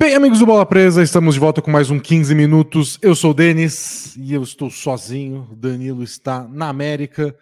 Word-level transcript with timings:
Bem, 0.00 0.14
amigos 0.14 0.38
do 0.38 0.46
Bola 0.46 0.64
Presa, 0.64 1.02
estamos 1.02 1.34
de 1.34 1.40
volta 1.40 1.60
com 1.60 1.70
mais 1.70 1.90
um 1.90 2.00
15 2.00 2.34
minutos. 2.34 2.98
Eu 3.02 3.14
sou 3.14 3.32
o 3.32 3.34
Denis 3.34 4.16
e 4.16 4.32
eu 4.32 4.42
estou 4.42 4.70
sozinho. 4.70 5.46
O 5.52 5.54
Danilo 5.54 6.02
está 6.02 6.48
na 6.48 6.70
América. 6.70 7.36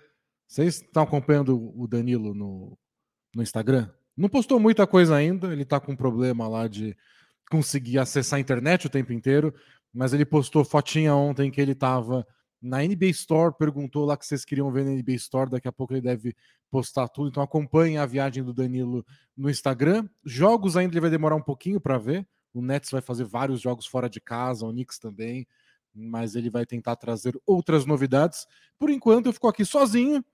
Vocês 0.45 0.83
estão 0.83 1.05
acompanhando 1.05 1.73
o 1.81 1.87
Danilo 1.87 2.35
no, 2.35 2.77
no 3.33 3.45
Instagram? 3.45 3.89
Não 4.17 4.29
postou 4.29 4.59
muita 4.59 4.89
coisa 4.89 5.15
ainda, 5.15 5.53
ele 5.53 5.63
está 5.63 5.79
com 5.79 5.93
um 5.93 5.97
problema 5.97 6.49
lá 6.49 6.67
de 6.67 6.97
conseguir 7.49 8.01
acessar 8.01 8.39
a 8.39 8.41
internet 8.41 8.89
o 8.89 8.91
tempo 8.91 9.13
inteiro, 9.13 9.55
mas 9.95 10.13
ele 10.13 10.25
postou 10.25 10.65
fotinha 10.65 11.15
ontem 11.15 11.53
que 11.53 11.61
ele 11.61 11.73
estava 11.73 12.27
na 12.61 12.83
NBA 12.83 13.07
Store, 13.11 13.55
perguntou 13.57 14.05
lá 14.05 14.17
que 14.17 14.27
vocês 14.27 14.45
queriam 14.45 14.73
ver 14.73 14.85
na 14.85 14.91
NBA 14.91 15.13
Store, 15.13 15.49
daqui 15.49 15.69
a 15.69 15.73
pouco 15.73 15.93
ele 15.93 16.01
deve 16.01 16.35
postar 16.73 17.07
tudo, 17.07 17.29
então 17.29 17.41
acompanhem 17.41 17.99
a 17.99 18.05
viagem 18.05 18.43
do 18.43 18.53
Danilo 18.53 19.07
no 19.37 19.49
Instagram. 19.49 20.09
Jogos 20.25 20.77
ainda 20.77 20.93
ele 20.95 21.01
vai 21.01 21.09
demorar 21.11 21.37
um 21.37 21.43
pouquinho 21.43 21.81
para 21.81 21.97
ver, 21.99 22.27
o 22.53 22.63
Nets 22.63 22.91
vai 22.91 23.01
fazer 23.01 23.25
vários 23.25 23.61
jogos 23.61 23.87
fora 23.87 24.09
de 24.09 24.21
casa, 24.21 24.67
o 24.67 24.71
Knicks 24.71 24.99
também, 24.99 25.47
mas 25.95 26.35
ele 26.35 26.51
vai 26.51 26.65
tentar 26.65 26.97
trazer 26.97 27.39
outras 27.47 27.85
novidades. 27.85 28.47
Por 28.79 28.91
enquanto 28.91 29.27
eu 29.27 29.33
fico 29.33 29.49
aqui 29.49 29.65
sozinho, 29.65 30.25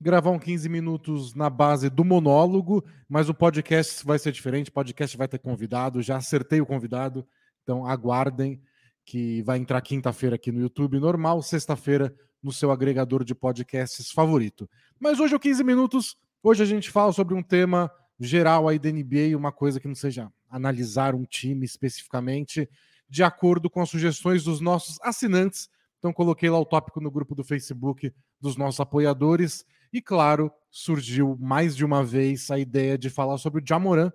gravar 0.00 0.30
um 0.30 0.38
15 0.38 0.68
minutos 0.68 1.34
na 1.34 1.50
base 1.50 1.90
do 1.90 2.04
monólogo, 2.04 2.82
mas 3.08 3.28
o 3.28 3.34
podcast 3.34 4.04
vai 4.04 4.18
ser 4.18 4.32
diferente, 4.32 4.70
o 4.70 4.72
podcast 4.72 5.16
vai 5.16 5.28
ter 5.28 5.38
convidado, 5.38 6.00
já 6.00 6.16
acertei 6.16 6.60
o 6.60 6.66
convidado, 6.66 7.26
então 7.62 7.84
aguardem 7.84 8.62
que 9.04 9.42
vai 9.42 9.58
entrar 9.58 9.80
quinta-feira 9.82 10.36
aqui 10.36 10.50
no 10.50 10.60
YouTube 10.60 10.98
normal, 10.98 11.42
sexta-feira 11.42 12.14
no 12.42 12.52
seu 12.52 12.70
agregador 12.70 13.24
de 13.24 13.34
podcasts 13.34 14.10
favorito. 14.10 14.68
Mas 14.98 15.20
hoje 15.20 15.34
é 15.34 15.36
o 15.36 15.40
15 15.40 15.62
minutos, 15.62 16.16
hoje 16.42 16.62
a 16.62 16.66
gente 16.66 16.90
fala 16.90 17.12
sobre 17.12 17.34
um 17.34 17.42
tema 17.42 17.90
geral 18.18 18.68
aí 18.68 18.78
da 18.78 18.90
NBA, 18.90 19.36
uma 19.36 19.52
coisa 19.52 19.78
que 19.78 19.88
não 19.88 19.94
seja 19.94 20.30
analisar 20.50 21.14
um 21.14 21.24
time 21.24 21.64
especificamente, 21.64 22.68
de 23.08 23.22
acordo 23.22 23.70
com 23.70 23.80
as 23.80 23.88
sugestões 23.88 24.44
dos 24.44 24.60
nossos 24.60 24.98
assinantes. 25.02 25.68
Então 25.98 26.12
coloquei 26.12 26.50
lá 26.50 26.58
o 26.58 26.64
tópico 26.64 27.00
no 27.00 27.10
grupo 27.10 27.34
do 27.34 27.44
Facebook 27.44 28.12
dos 28.40 28.56
nossos 28.56 28.80
apoiadores. 28.80 29.64
E 29.92 30.00
claro, 30.00 30.52
surgiu 30.70 31.36
mais 31.40 31.76
de 31.76 31.84
uma 31.84 32.04
vez 32.04 32.50
a 32.50 32.58
ideia 32.58 32.98
de 32.98 33.10
falar 33.10 33.38
sobre 33.38 33.62
o 33.62 33.66
Jamoran, 33.66 34.12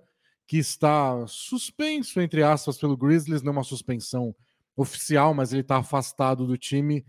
que 0.47 0.57
está 0.57 1.25
suspenso 1.27 2.21
entre 2.21 2.43
aspas 2.43 2.77
pelo 2.77 2.97
Grizzlies, 2.97 3.41
não 3.41 3.51
é 3.51 3.57
uma 3.57 3.63
suspensão 3.63 4.35
oficial, 4.75 5.33
mas 5.33 5.51
ele 5.51 5.61
está 5.61 5.77
afastado 5.77 6.45
do 6.45 6.57
time 6.57 7.05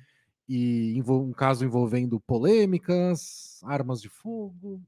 e 0.48 1.02
um 1.08 1.32
caso 1.32 1.64
envolvendo 1.64 2.20
polêmicas, 2.20 3.60
armas 3.64 4.00
de 4.00 4.08
fogo, 4.08 4.80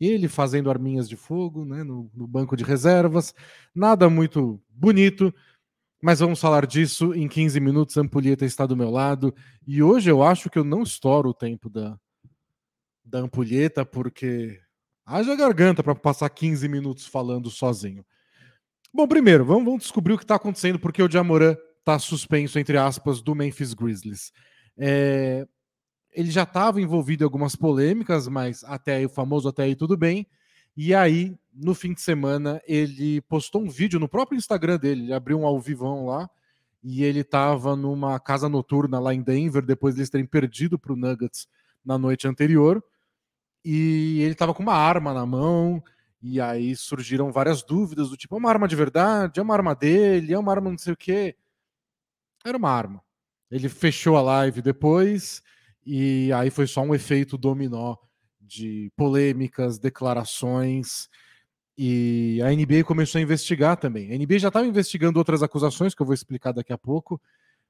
ele 0.00 0.28
fazendo 0.28 0.70
arminhas 0.70 1.08
de 1.08 1.16
fogo 1.16 1.64
né, 1.64 1.82
no, 1.82 2.10
no, 2.14 2.26
banco 2.26 2.56
de 2.56 2.64
reservas. 2.64 3.34
Nada 3.74 4.08
muito 4.08 4.60
bonito, 4.68 5.34
mas 6.02 6.20
vamos 6.20 6.40
falar 6.40 6.66
disso 6.66 7.14
em 7.14 7.26
15 7.26 7.58
minutos. 7.60 7.96
A 7.96 8.02
ampulheta 8.02 8.44
está 8.44 8.64
do 8.66 8.76
meu 8.76 8.90
lado 8.90 9.34
e 9.66 9.82
hoje 9.82 10.10
eu 10.10 10.22
acho 10.22 10.48
que 10.48 10.58
eu 10.58 10.64
não 10.64 10.82
estouro 10.82 11.30
o 11.30 11.34
tempo 11.34 11.68
da, 11.68 11.98
da 13.04 13.18
ampulheta, 13.18 13.84
porque 13.84 14.60
haja 15.04 15.34
garganta 15.34 15.82
para 15.82 15.94
passar 15.94 16.28
15 16.28 16.68
minutos 16.68 17.06
falando 17.06 17.50
sozinho. 17.50 18.04
Bom, 18.92 19.06
primeiro, 19.06 19.44
vamos, 19.44 19.64
vamos 19.64 19.82
descobrir 19.82 20.14
o 20.14 20.18
que 20.18 20.24
está 20.24 20.36
acontecendo, 20.36 20.78
porque 20.78 21.02
o 21.02 21.10
Jamoran 21.10 21.56
está 21.78 21.98
suspenso, 21.98 22.58
entre 22.58 22.76
aspas, 22.76 23.20
do 23.20 23.34
Memphis 23.34 23.74
Grizzlies. 23.74 24.32
É, 24.76 25.46
ele 26.18 26.32
já 26.32 26.42
estava 26.42 26.80
envolvido 26.80 27.22
em 27.22 27.26
algumas 27.26 27.54
polêmicas, 27.54 28.26
mas 28.26 28.64
até 28.64 28.96
aí, 28.96 29.06
o 29.06 29.08
famoso 29.08 29.48
até 29.48 29.62
aí 29.62 29.76
tudo 29.76 29.96
bem. 29.96 30.26
E 30.76 30.92
aí, 30.92 31.38
no 31.54 31.76
fim 31.76 31.94
de 31.94 32.00
semana, 32.00 32.60
ele 32.66 33.20
postou 33.20 33.62
um 33.62 33.70
vídeo 33.70 34.00
no 34.00 34.08
próprio 34.08 34.36
Instagram 34.36 34.78
dele, 34.78 35.04
ele 35.04 35.12
abriu 35.12 35.38
um 35.38 35.46
ao 35.46 35.60
vivão 35.60 36.06
lá, 36.06 36.28
e 36.82 37.04
ele 37.04 37.20
estava 37.20 37.76
numa 37.76 38.18
casa 38.18 38.48
noturna 38.48 38.98
lá 38.98 39.14
em 39.14 39.22
Denver, 39.22 39.64
depois 39.64 39.94
de 39.94 40.00
eles 40.00 40.10
terem 40.10 40.26
perdido 40.26 40.76
para 40.76 40.92
o 40.92 40.96
Nuggets 40.96 41.46
na 41.84 41.96
noite 41.96 42.26
anterior, 42.26 42.82
e 43.64 44.20
ele 44.20 44.32
estava 44.32 44.52
com 44.52 44.62
uma 44.64 44.74
arma 44.74 45.14
na 45.14 45.24
mão, 45.24 45.80
e 46.20 46.40
aí 46.40 46.74
surgiram 46.74 47.30
várias 47.30 47.62
dúvidas 47.62 48.10
do 48.10 48.16
tipo, 48.16 48.34
é 48.34 48.38
uma 48.38 48.50
arma 48.50 48.66
de 48.66 48.74
verdade? 48.74 49.38
É 49.38 49.42
uma 49.42 49.54
arma 49.54 49.72
dele? 49.72 50.34
É 50.34 50.38
uma 50.38 50.50
arma 50.50 50.68
não 50.68 50.78
sei 50.78 50.94
o 50.94 50.96
quê? 50.96 51.36
Era 52.44 52.58
uma 52.58 52.70
arma. 52.72 53.00
Ele 53.48 53.68
fechou 53.68 54.16
a 54.16 54.20
live 54.20 54.60
depois 54.60 55.44
e 55.90 56.30
aí 56.34 56.50
foi 56.50 56.66
só 56.66 56.82
um 56.82 56.94
efeito 56.94 57.38
dominó 57.38 57.96
de 58.38 58.92
polêmicas, 58.94 59.78
declarações. 59.78 61.08
E 61.78 62.42
a 62.42 62.50
NBA 62.50 62.84
começou 62.84 63.18
a 63.18 63.22
investigar 63.22 63.78
também. 63.78 64.12
A 64.12 64.18
NBA 64.18 64.38
já 64.38 64.48
estava 64.48 64.66
investigando 64.66 65.18
outras 65.18 65.42
acusações, 65.42 65.94
que 65.94 66.02
eu 66.02 66.06
vou 66.06 66.12
explicar 66.12 66.52
daqui 66.52 66.74
a 66.74 66.78
pouco, 66.78 67.18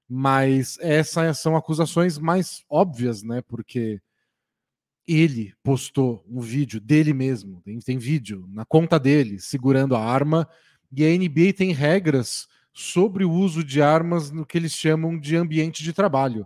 mas 0.08 0.76
essas 0.80 1.38
são 1.38 1.54
acusações 1.54 2.18
mais 2.18 2.64
óbvias, 2.68 3.22
né? 3.22 3.40
Porque 3.42 4.00
ele 5.06 5.54
postou 5.62 6.24
um 6.28 6.40
vídeo 6.40 6.80
dele 6.80 7.14
mesmo, 7.14 7.62
tem, 7.62 7.78
tem 7.78 7.98
vídeo 7.98 8.48
na 8.48 8.64
conta 8.64 8.98
dele 8.98 9.38
segurando 9.38 9.94
a 9.94 10.04
arma, 10.04 10.48
e 10.90 11.04
a 11.04 11.16
NBA 11.16 11.52
tem 11.56 11.72
regras 11.72 12.48
sobre 12.72 13.24
o 13.24 13.30
uso 13.30 13.62
de 13.62 13.80
armas 13.80 14.32
no 14.32 14.44
que 14.44 14.58
eles 14.58 14.72
chamam 14.72 15.16
de 15.16 15.36
ambiente 15.36 15.84
de 15.84 15.92
trabalho. 15.92 16.44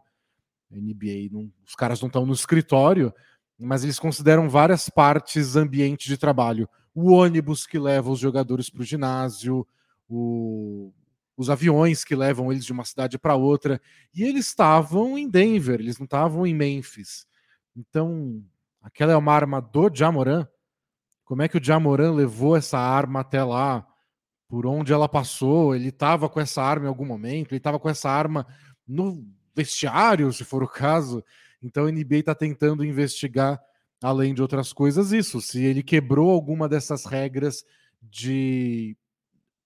NBA, 0.81 1.29
não, 1.31 1.51
os 1.67 1.75
caras 1.75 2.01
não 2.01 2.07
estão 2.07 2.25
no 2.25 2.33
escritório, 2.33 3.13
mas 3.59 3.85
eles 3.85 3.99
consideram 3.99 4.49
várias 4.49 4.89
partes 4.89 5.57
ambiente 5.57 6.09
de 6.09 6.17
trabalho. 6.17 6.69
O 6.95 7.13
ônibus 7.13 7.67
que 7.67 7.79
leva 7.79 8.11
os 8.11 8.19
jogadores 8.19 8.69
para 8.71 8.83
o 8.83 8.85
ginásio, 8.85 9.67
os 10.09 11.49
aviões 11.49 12.05
que 12.05 12.15
levam 12.15 12.51
eles 12.53 12.65
de 12.65 12.73
uma 12.73 12.85
cidade 12.85 13.19
para 13.19 13.35
outra. 13.35 13.81
E 14.15 14.23
eles 14.23 14.47
estavam 14.47 15.17
em 15.17 15.29
Denver, 15.29 15.81
eles 15.81 15.99
não 15.99 16.05
estavam 16.05 16.47
em 16.47 16.55
Memphis. 16.55 17.27
Então, 17.77 18.43
aquela 18.83 19.13
é 19.13 19.17
uma 19.17 19.33
arma 19.33 19.61
do 19.61 19.91
Jamoran. 19.93 20.47
Como 21.25 21.43
é 21.43 21.49
que 21.49 21.57
o 21.57 21.65
Jamoran 21.65 22.13
levou 22.13 22.57
essa 22.57 22.79
arma 22.79 23.21
até 23.21 23.43
lá? 23.43 23.87
por 24.53 24.67
onde 24.67 24.93
ela 24.93 25.09
passou, 25.09 25.75
ele 25.75 25.89
estava 25.89 26.29
com 26.29 26.39
essa 26.39 26.63
arma 26.63 26.85
em 26.85 26.89
algum 26.89 27.07
momento, 27.07 27.53
ele 27.53 27.57
estava 27.57 27.81
com 27.81 27.89
essa 27.89 28.11
arma 28.11 28.47
no 28.87 29.27
vestiário, 29.55 30.33
se 30.33 30.45
for 30.45 30.63
o 30.63 30.69
caso. 30.69 31.25
Então 31.63 31.87
a 31.87 31.91
NBA 31.91 32.17
está 32.17 32.35
tentando 32.35 32.85
investigar, 32.85 33.61
além 34.03 34.35
de 34.35 34.43
outras 34.43 34.73
coisas, 34.73 35.13
isso. 35.13 35.41
Se 35.41 35.63
ele 35.63 35.83
quebrou 35.83 36.31
alguma 36.31 36.69
dessas 36.69 37.05
regras 37.05 37.65
de 38.03 38.97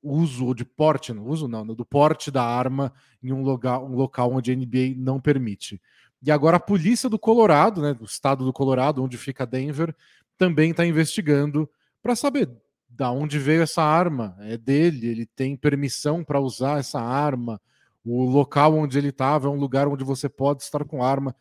uso 0.02 0.46
ou 0.46 0.54
de 0.54 0.64
porte, 0.64 1.12
não 1.12 1.26
uso 1.26 1.48
não, 1.48 1.66
do 1.66 1.84
porte 1.84 2.30
da 2.30 2.44
arma 2.44 2.92
em 3.22 3.32
um 3.32 3.42
local, 3.42 3.86
um 3.86 3.96
local 3.96 4.32
onde 4.32 4.52
a 4.52 4.54
NBA 4.54 4.94
não 4.96 5.20
permite. 5.20 5.80
E 6.22 6.30
agora 6.30 6.58
a 6.58 6.60
polícia 6.60 7.08
do 7.08 7.18
Colorado, 7.18 7.82
né, 7.82 7.94
do 7.94 8.04
estado 8.04 8.44
do 8.44 8.52
Colorado, 8.52 9.02
onde 9.02 9.16
fica 9.16 9.46
Denver, 9.46 9.94
também 10.38 10.70
está 10.70 10.86
investigando 10.86 11.68
para 12.02 12.14
saber 12.14 12.50
da 12.88 13.10
onde 13.10 13.38
veio 13.38 13.62
essa 13.62 13.82
arma, 13.82 14.36
é 14.40 14.56
dele, 14.56 15.06
ele 15.06 15.26
tem 15.26 15.56
permissão 15.56 16.24
para 16.24 16.40
usar 16.40 16.78
essa 16.78 17.00
arma. 17.00 17.60
O 18.08 18.24
local 18.24 18.76
onde 18.76 18.96
ele 18.96 19.08
estava 19.08 19.48
é 19.48 19.50
um 19.50 19.58
lugar 19.58 19.88
onde 19.88 20.04
você 20.04 20.28
pode 20.28 20.62
estar 20.62 20.84
com 20.84 21.02
arma. 21.02 21.34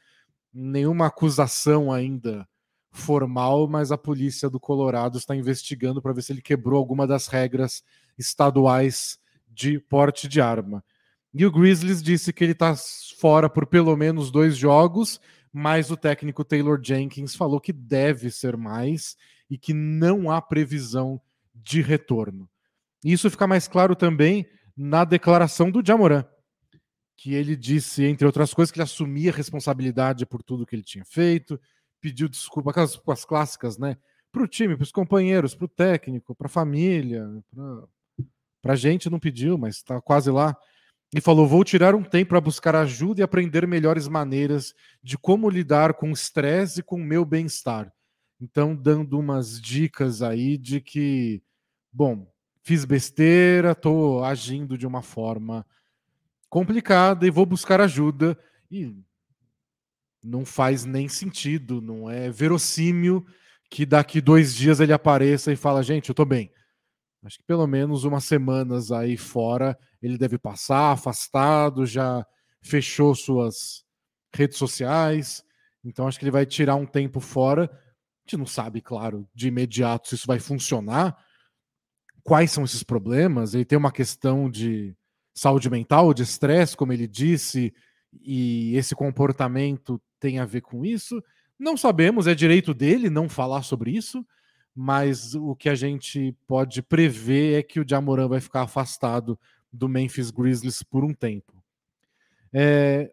Nenhuma 0.51 1.05
acusação 1.05 1.93
ainda 1.93 2.47
formal, 2.91 3.67
mas 3.67 3.91
a 3.91 3.97
polícia 3.99 4.49
do 4.49 4.59
Colorado 4.59 5.19
está 5.19 5.35
investigando 5.35 6.01
para 6.01 6.11
ver 6.11 6.23
se 6.23 6.33
ele 6.33 6.41
quebrou 6.41 6.79
alguma 6.79 7.05
das 7.05 7.27
regras 7.27 7.83
estaduais 8.17 9.19
de 9.47 9.79
porte 9.79 10.27
de 10.27 10.41
arma. 10.41 10.83
E 11.31 11.45
o 11.45 11.51
Grizzlies 11.51 12.01
disse 12.01 12.33
que 12.33 12.43
ele 12.43 12.53
está 12.53 12.73
fora 13.19 13.47
por 13.47 13.67
pelo 13.67 13.95
menos 13.95 14.31
dois 14.31 14.57
jogos, 14.57 15.21
mas 15.53 15.91
o 15.91 15.97
técnico 15.97 16.43
Taylor 16.43 16.79
Jenkins 16.81 17.35
falou 17.35 17.59
que 17.59 17.71
deve 17.71 18.31
ser 18.31 18.57
mais 18.57 19.15
e 19.47 19.55
que 19.55 19.73
não 19.73 20.31
há 20.31 20.41
previsão 20.41 21.21
de 21.53 21.79
retorno. 21.81 22.49
Isso 23.03 23.29
fica 23.29 23.45
mais 23.45 23.67
claro 23.67 23.95
também 23.95 24.47
na 24.75 25.05
declaração 25.05 25.69
do 25.69 25.85
Jamoran, 25.85 26.25
que 27.17 27.33
ele 27.33 27.55
disse, 27.55 28.03
entre 28.03 28.25
outras 28.25 28.53
coisas, 28.53 28.71
que 28.71 28.77
ele 28.77 28.83
assumia 28.83 29.31
responsabilidade 29.31 30.25
por 30.25 30.43
tudo 30.43 30.65
que 30.65 30.75
ele 30.75 30.83
tinha 30.83 31.05
feito, 31.05 31.59
pediu 32.01 32.27
desculpa, 32.27 32.71
aquelas 32.71 32.99
as 33.07 33.25
clássicas, 33.25 33.77
né? 33.77 33.97
Para 34.31 34.43
o 34.43 34.47
time, 34.47 34.75
para 34.75 34.83
os 34.83 34.91
companheiros, 34.91 35.55
para 35.55 35.65
o 35.65 35.69
técnico, 35.69 36.35
para 36.35 36.47
a 36.47 36.49
família, 36.49 37.25
para 38.61 38.73
a 38.73 38.75
gente 38.75 39.09
não 39.09 39.19
pediu, 39.19 39.57
mas 39.57 39.77
está 39.77 40.01
quase 40.01 40.29
lá. 40.29 40.57
E 41.15 41.21
falou: 41.21 41.47
vou 41.47 41.63
tirar 41.63 41.95
um 41.95 42.03
tempo 42.03 42.29
para 42.29 42.41
buscar 42.41 42.75
ajuda 42.75 43.21
e 43.21 43.23
aprender 43.23 43.65
melhores 43.65 44.07
maneiras 44.07 44.73
de 45.01 45.17
como 45.17 45.49
lidar 45.49 45.93
com 45.93 46.09
o 46.09 46.13
estresse 46.13 46.81
e 46.81 46.83
com 46.83 46.97
o 46.97 47.03
meu 47.03 47.23
bem-estar. 47.23 47.91
Então, 48.41 48.75
dando 48.75 49.17
umas 49.17 49.61
dicas 49.61 50.21
aí 50.21 50.57
de 50.57 50.81
que, 50.81 51.41
bom, 51.91 52.29
fiz 52.61 52.83
besteira, 52.83 53.71
estou 53.71 54.23
agindo 54.23 54.77
de 54.77 54.85
uma 54.85 55.01
forma 55.01 55.65
complicada 56.49 57.25
e 57.25 57.31
vou 57.31 57.45
buscar 57.45 57.81
ajuda. 57.81 58.37
E 58.71 58.95
não 60.23 60.43
faz 60.45 60.85
nem 60.85 61.07
sentido, 61.07 61.81
não 61.81 62.09
é 62.09 62.29
verossímil 62.29 63.25
que 63.69 63.85
daqui 63.85 64.21
dois 64.21 64.55
dias 64.55 64.79
ele 64.79 64.93
apareça 64.93 65.51
e 65.51 65.55
fala: 65.55 65.83
gente, 65.83 66.09
eu 66.09 66.13
estou 66.13 66.25
bem. 66.25 66.51
Acho 67.23 67.37
que 67.37 67.43
pelo 67.43 67.65
menos 67.65 68.03
umas 68.03 68.23
semanas 68.23 68.91
aí 68.91 69.17
fora 69.17 69.77
ele 70.01 70.17
deve 70.17 70.37
passar, 70.37 70.91
afastado, 70.91 71.85
já 71.85 72.25
fechou 72.61 73.15
suas 73.15 73.83
redes 74.33 74.57
sociais. 74.57 75.43
Então 75.83 76.07
acho 76.07 76.19
que 76.19 76.25
ele 76.25 76.31
vai 76.31 76.45
tirar 76.45 76.75
um 76.75 76.85
tempo 76.85 77.19
fora. 77.19 77.63
A 77.63 78.29
gente 78.29 78.37
não 78.37 78.45
sabe, 78.45 78.81
claro, 78.81 79.27
de 79.33 79.47
imediato 79.47 80.07
se 80.07 80.15
isso 80.15 80.27
vai 80.27 80.39
funcionar. 80.39 81.17
Quais 82.23 82.51
são 82.51 82.63
esses 82.63 82.83
problemas? 82.83 83.53
Ele 83.53 83.65
tem 83.65 83.77
uma 83.77 83.91
questão 83.91 84.49
de 84.49 84.95
saúde 85.35 85.69
mental, 85.69 86.13
de 86.13 86.23
estresse, 86.23 86.77
como 86.77 86.93
ele 86.93 87.07
disse, 87.07 87.73
e 88.23 88.75
esse 88.75 88.95
comportamento 88.95 90.01
tem 90.19 90.39
a 90.39 90.45
ver 90.45 90.61
com 90.61 90.85
isso. 90.85 91.21
Não 91.59 91.75
sabemos, 91.75 92.25
é 92.25 92.33
direito 92.33 92.73
dele 92.73 93.09
não 93.09 93.27
falar 93.27 93.61
sobre 93.63 93.91
isso, 93.91 94.25
mas 94.73 95.35
o 95.35 95.55
que 95.55 95.69
a 95.69 95.75
gente 95.75 96.35
pode 96.47 96.81
prever 96.81 97.59
é 97.59 97.63
que 97.63 97.79
o 97.79 97.85
Jamoran 97.87 98.27
vai 98.27 98.39
ficar 98.39 98.61
afastado 98.61 99.37
do 99.71 99.89
Memphis 99.89 100.31
Grizzlies 100.31 100.81
por 100.81 101.03
um 101.03 101.13
tempo. 101.13 101.53
É, 102.51 103.11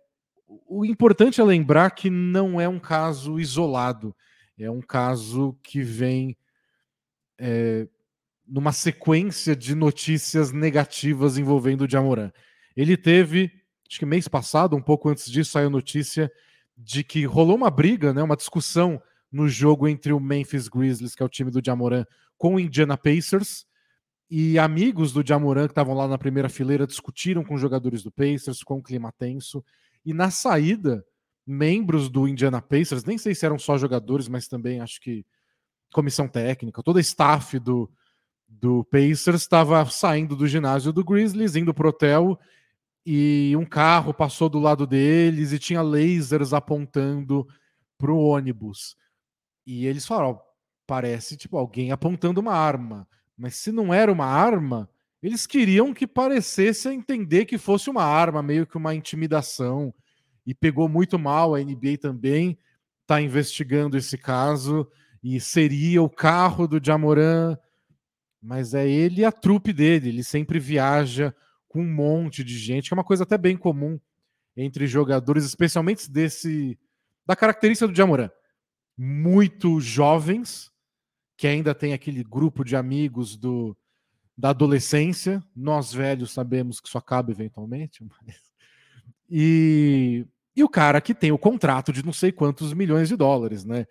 o 0.68 0.84
importante 0.84 1.40
é 1.40 1.44
lembrar 1.44 1.90
que 1.90 2.08
não 2.08 2.60
é 2.60 2.68
um 2.68 2.78
caso 2.78 3.40
isolado, 3.40 4.14
é 4.56 4.70
um 4.70 4.80
caso 4.80 5.56
que 5.62 5.82
vem 5.82 6.36
é, 7.38 7.88
numa 8.52 8.70
sequência 8.70 9.56
de 9.56 9.74
notícias 9.74 10.52
negativas 10.52 11.38
envolvendo 11.38 11.86
o 11.86 11.90
Jamoran. 11.90 12.30
Ele 12.76 12.98
teve, 12.98 13.50
acho 13.88 13.98
que 13.98 14.04
mês 14.04 14.28
passado, 14.28 14.76
um 14.76 14.82
pouco 14.82 15.08
antes 15.08 15.30
disso, 15.30 15.52
saiu 15.52 15.70
notícia 15.70 16.30
de 16.76 17.02
que 17.02 17.24
rolou 17.24 17.56
uma 17.56 17.70
briga, 17.70 18.12
né, 18.12 18.22
uma 18.22 18.36
discussão 18.36 19.00
no 19.30 19.48
jogo 19.48 19.88
entre 19.88 20.12
o 20.12 20.20
Memphis 20.20 20.68
Grizzlies, 20.68 21.14
que 21.14 21.22
é 21.22 21.26
o 21.26 21.30
time 21.30 21.50
do 21.50 21.62
Jamoran, 21.64 22.04
com 22.36 22.56
o 22.56 22.60
Indiana 22.60 22.94
Pacers. 22.94 23.64
E 24.30 24.58
amigos 24.58 25.14
do 25.14 25.26
Jamoran 25.26 25.64
que 25.64 25.72
estavam 25.72 25.94
lá 25.94 26.06
na 26.06 26.18
primeira 26.18 26.50
fileira 26.50 26.86
discutiram 26.86 27.42
com 27.42 27.54
os 27.54 27.60
jogadores 27.60 28.02
do 28.02 28.12
Pacers, 28.12 28.62
com 28.62 28.76
o 28.76 28.82
clima 28.82 29.10
tenso. 29.16 29.64
E 30.04 30.12
na 30.12 30.30
saída, 30.30 31.02
membros 31.46 32.10
do 32.10 32.28
Indiana 32.28 32.60
Pacers, 32.60 33.04
nem 33.04 33.16
sei 33.16 33.34
se 33.34 33.46
eram 33.46 33.58
só 33.58 33.78
jogadores, 33.78 34.28
mas 34.28 34.46
também 34.46 34.78
acho 34.78 35.00
que 35.00 35.24
comissão 35.90 36.28
técnica, 36.28 36.82
toda 36.82 36.98
a 36.98 37.02
staff 37.02 37.58
do, 37.58 37.90
do 38.60 38.84
Pacers 38.84 39.40
estava 39.40 39.84
saindo 39.86 40.36
do 40.36 40.46
ginásio 40.46 40.92
do 40.92 41.04
Grizzlies, 41.04 41.56
indo 41.56 41.72
pro 41.72 41.88
hotel, 41.88 42.38
e 43.04 43.54
um 43.56 43.64
carro 43.64 44.14
passou 44.14 44.48
do 44.48 44.60
lado 44.60 44.86
deles 44.86 45.52
e 45.52 45.58
tinha 45.58 45.82
lasers 45.82 46.52
apontando 46.52 47.46
pro 47.98 48.16
ônibus. 48.16 48.96
E 49.66 49.86
eles 49.86 50.06
falaram: 50.06 50.40
parece 50.86 51.36
tipo 51.36 51.56
alguém 51.56 51.90
apontando 51.90 52.40
uma 52.40 52.54
arma. 52.54 53.08
Mas 53.36 53.56
se 53.56 53.72
não 53.72 53.92
era 53.92 54.12
uma 54.12 54.26
arma, 54.26 54.88
eles 55.22 55.46
queriam 55.46 55.92
que 55.92 56.06
parecesse 56.06 56.88
entender 56.88 57.44
que 57.44 57.58
fosse 57.58 57.90
uma 57.90 58.04
arma, 58.04 58.42
meio 58.42 58.66
que 58.66 58.76
uma 58.76 58.94
intimidação. 58.94 59.92
E 60.46 60.54
pegou 60.54 60.88
muito 60.88 61.18
mal. 61.18 61.54
A 61.54 61.60
NBA 61.60 61.98
também 62.00 62.58
está 63.00 63.20
investigando 63.20 63.96
esse 63.96 64.18
caso. 64.18 64.86
E 65.22 65.40
seria 65.40 66.02
o 66.02 66.10
carro 66.10 66.66
do 66.66 66.84
Jamoran, 66.84 67.56
mas 68.42 68.74
é 68.74 68.88
ele 68.88 69.20
e 69.20 69.24
a 69.24 69.30
trupe 69.30 69.72
dele. 69.72 70.08
Ele 70.08 70.24
sempre 70.24 70.58
viaja 70.58 71.34
com 71.68 71.80
um 71.80 71.94
monte 71.94 72.42
de 72.42 72.58
gente, 72.58 72.88
que 72.88 72.94
é 72.94 72.96
uma 72.96 73.04
coisa 73.04 73.22
até 73.22 73.38
bem 73.38 73.56
comum 73.56 74.00
entre 74.56 74.86
jogadores, 74.86 75.44
especialmente 75.44 76.10
desse 76.10 76.78
da 77.24 77.36
característica 77.36 77.86
do 77.86 77.96
Jamoran. 77.96 78.30
Muito 78.98 79.80
jovens, 79.80 80.70
que 81.36 81.46
ainda 81.46 81.74
tem 81.74 81.92
aquele 81.92 82.24
grupo 82.24 82.64
de 82.64 82.74
amigos 82.74 83.36
do 83.36 83.76
da 84.36 84.50
adolescência. 84.50 85.42
Nós 85.54 85.92
velhos 85.92 86.32
sabemos 86.32 86.80
que 86.80 86.88
isso 86.88 86.98
acaba 86.98 87.30
eventualmente, 87.30 88.04
mas... 88.26 88.36
e, 89.30 90.26
e 90.56 90.64
o 90.64 90.68
cara 90.68 91.00
que 91.00 91.14
tem 91.14 91.30
o 91.30 91.38
contrato 91.38 91.92
de 91.92 92.04
não 92.04 92.12
sei 92.12 92.32
quantos 92.32 92.74
milhões 92.74 93.08
de 93.08 93.16
dólares, 93.16 93.64
né? 93.64 93.86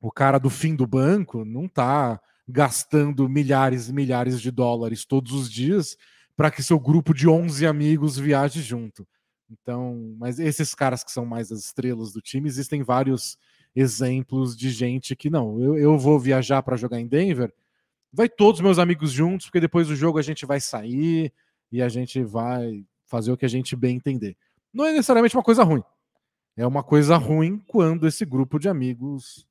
O 0.00 0.10
cara 0.10 0.38
do 0.38 0.50
fim 0.50 0.74
do 0.74 0.86
banco 0.86 1.44
não 1.44 1.68
tá 1.68 2.20
gastando 2.48 3.28
milhares 3.28 3.88
e 3.88 3.92
milhares 3.92 4.40
de 4.40 4.50
dólares 4.50 5.04
todos 5.04 5.32
os 5.32 5.50
dias 5.50 5.96
para 6.36 6.50
que 6.50 6.62
seu 6.62 6.78
grupo 6.78 7.14
de 7.14 7.28
11 7.28 7.66
amigos 7.66 8.18
viaje 8.18 8.60
junto. 8.62 9.06
Então, 9.50 10.14
mas 10.18 10.38
esses 10.38 10.74
caras 10.74 11.04
que 11.04 11.12
são 11.12 11.26
mais 11.26 11.52
as 11.52 11.60
estrelas 11.60 12.12
do 12.12 12.20
time, 12.20 12.48
existem 12.48 12.82
vários 12.82 13.36
exemplos 13.74 14.56
de 14.56 14.70
gente 14.70 15.14
que 15.14 15.30
não, 15.30 15.60
eu, 15.60 15.76
eu 15.76 15.98
vou 15.98 16.18
viajar 16.18 16.62
para 16.62 16.76
jogar 16.76 17.00
em 17.00 17.06
Denver, 17.06 17.52
vai 18.12 18.28
todos 18.28 18.60
meus 18.60 18.78
amigos 18.78 19.10
juntos, 19.10 19.46
porque 19.46 19.60
depois 19.60 19.88
do 19.88 19.96
jogo 19.96 20.18
a 20.18 20.22
gente 20.22 20.44
vai 20.44 20.60
sair 20.60 21.32
e 21.70 21.80
a 21.80 21.88
gente 21.88 22.22
vai 22.22 22.84
fazer 23.06 23.32
o 23.32 23.36
que 23.36 23.46
a 23.46 23.48
gente 23.48 23.74
bem 23.76 23.96
entender. 23.96 24.36
Não 24.72 24.86
é 24.86 24.92
necessariamente 24.92 25.36
uma 25.36 25.42
coisa 25.42 25.62
ruim. 25.62 25.82
É 26.56 26.66
uma 26.66 26.82
coisa 26.82 27.16
ruim 27.16 27.58
quando 27.66 28.06
esse 28.06 28.24
grupo 28.24 28.58
de 28.58 28.68
amigos 28.68 29.46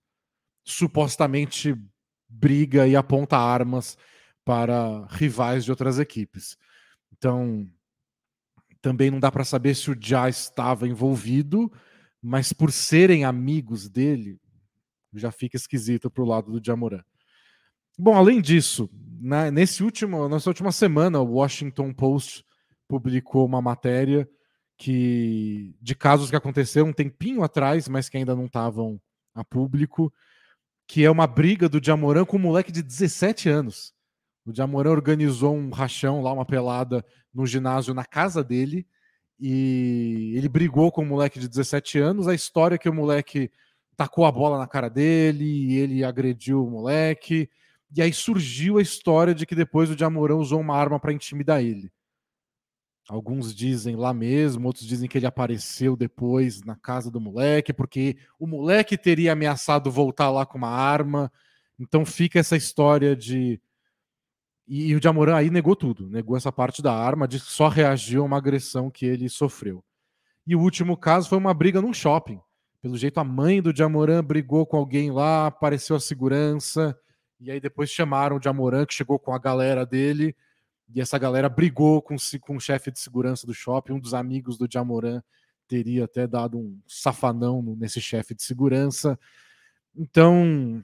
supostamente 0.64 1.76
briga 2.32 2.88
e 2.88 2.96
aponta 2.96 3.38
armas 3.38 3.98
para 4.44 5.06
rivais 5.08 5.66
de 5.66 5.72
outras 5.72 6.00
equipes. 6.00 6.58
Então, 7.12 7.68
também 8.82 9.12
não 9.12 9.20
dá 9.20 9.32
para 9.32 9.44
saber 9.44 9.76
se 9.76 9.92
o 9.92 9.98
Já 10.00 10.28
estava 10.30 10.88
envolvido, 10.88 11.72
mas 12.22 12.54
por 12.54 12.72
serem 12.72 13.26
amigos 13.26 13.90
dele, 13.90 14.40
já 15.14 15.32
fica 15.32 15.58
esquisito 15.58 16.10
para 16.10 16.24
o 16.24 16.28
lado 16.28 16.52
do 16.52 16.66
Jamoran. 16.66 17.04
Bom, 17.98 18.16
além 18.16 18.42
disso, 18.42 18.90
na, 19.20 19.52
nesse 19.52 19.84
último, 19.84 20.28
nessa 20.30 20.50
última 20.50 20.72
semana, 20.72 21.20
o 21.20 21.34
Washington 21.34 21.94
Post 21.94 22.46
publicou 22.88 23.46
uma 23.46 23.62
matéria 23.62 24.28
que 24.78 25.76
de 25.80 25.94
casos 25.94 26.30
que 26.30 26.36
aconteceram 26.36 26.88
um 26.88 26.94
tempinho 26.94 27.44
atrás, 27.44 27.88
mas 27.88 28.10
que 28.10 28.18
ainda 28.18 28.36
não 28.36 28.46
estavam 28.46 29.00
a 29.36 29.44
público, 29.44 30.12
que 30.92 31.06
é 31.06 31.10
uma 31.10 31.26
briga 31.26 31.70
do 31.70 31.82
Jamoran 31.82 32.26
com 32.26 32.36
um 32.36 32.42
moleque 32.42 32.70
de 32.70 32.84
17 32.84 33.48
anos. 33.48 33.94
O 34.46 34.54
Jamoran 34.54 34.92
organizou 34.92 35.56
um 35.56 35.70
rachão 35.70 36.22
lá, 36.22 36.34
uma 36.34 36.46
pelada 36.46 37.06
no 37.34 37.46
ginásio 37.46 37.94
na 37.94 38.04
casa 38.04 38.44
dele, 38.44 38.86
e 39.40 40.34
ele 40.36 40.50
brigou 40.50 40.92
com 40.92 41.04
um 41.04 41.08
moleque 41.08 41.40
de 41.40 41.48
17 41.48 41.98
anos. 41.98 42.28
A 42.28 42.34
história 42.34 42.76
é 42.76 42.78
que 42.78 42.90
o 42.90 42.94
moleque 42.94 43.50
tacou 43.96 44.26
a 44.26 44.32
bola 44.34 44.58
na 44.58 44.68
cara 44.68 44.90
dele 44.90 45.46
e 45.46 45.78
ele 45.78 46.04
agrediu 46.04 46.62
o 46.62 46.70
moleque. 46.70 47.50
E 47.96 48.02
aí 48.02 48.12
surgiu 48.12 48.78
a 48.78 48.82
história 48.82 49.34
de 49.34 49.46
que 49.46 49.56
depois 49.56 49.90
o 49.90 49.98
Jamoran 49.98 50.36
usou 50.36 50.60
uma 50.60 50.76
arma 50.76 51.00
para 51.00 51.14
intimidar 51.14 51.62
ele. 51.64 51.90
Alguns 53.10 53.54
dizem 53.54 53.96
lá 53.96 54.14
mesmo, 54.14 54.68
outros 54.68 54.86
dizem 54.86 55.10
que 55.10 55.18
ele 55.18 55.26
apareceu 55.26 55.96
depois 55.96 56.64
na 56.64 56.76
casa 56.76 57.10
do 57.10 57.20
moleque, 57.20 57.74
porque 57.74 58.18
o 58.40 58.48
moleque 58.48 58.98
teria 58.98 59.34
ameaçado 59.34 59.92
voltar 59.92 60.30
lá 60.30 60.46
com 60.46 60.58
uma 60.58 60.70
arma. 60.70 61.32
Então 61.80 62.06
fica 62.06 62.40
essa 62.40 62.56
história 62.56 63.16
de. 63.16 63.60
E, 64.68 64.96
o 64.96 65.02
Jamoran 65.02 65.36
aí 65.36 65.50
negou 65.50 65.76
tudo, 65.76 66.08
negou 66.08 66.38
essa 66.38 66.52
parte 66.52 66.82
da 66.82 66.94
arma, 66.94 67.28
disse 67.28 67.46
que 67.46 67.52
só 67.52 67.68
reagiu 67.68 68.22
a 68.22 68.26
uma 68.26 68.38
agressão 68.38 68.90
que 68.90 69.06
ele 69.06 69.28
sofreu. 69.28 69.84
E 70.48 70.56
o 70.56 70.62
último 70.62 70.96
caso 70.96 71.28
foi 71.28 71.38
uma 71.38 71.54
briga 71.54 71.82
num 71.82 71.94
shopping. 71.94 72.40
Pelo 72.82 72.98
jeito, 72.98 73.20
a 73.20 73.24
mãe 73.24 73.62
do 73.62 73.76
Jamoran 73.76 74.24
brigou 74.24 74.66
com 74.66 74.78
alguém 74.78 75.12
lá, 75.12 75.48
apareceu 75.48 75.96
a 75.96 76.00
segurança, 76.00 76.98
e 77.40 77.52
aí 77.52 77.60
depois 77.60 77.90
chamaram 77.90 78.38
o 78.38 78.42
Jamoran, 78.42 78.86
que 78.86 78.94
chegou 78.94 79.20
com 79.20 79.34
a 79.34 79.40
galera 79.40 79.86
dele, 79.86 80.36
e 80.94 81.02
essa 81.02 81.18
galera 81.18 81.50
brigou 81.50 82.02
com, 82.02 82.16
com 82.42 82.58
o 82.58 82.60
chefe 82.60 82.92
de 82.92 83.00
segurança 83.00 83.48
do 83.48 83.54
shopping. 83.54 83.94
Um 83.94 84.00
dos 84.00 84.14
amigos 84.14 84.58
do 84.58 84.68
Jamoran 84.72 85.22
teria 85.68 86.06
até 86.06 86.28
dado 86.28 86.58
um 86.58 86.80
safanão 86.88 87.62
nesse 87.78 88.02
chefe 88.02 88.36
de 88.36 88.44
segurança. 88.44 89.18
Então, 89.96 90.84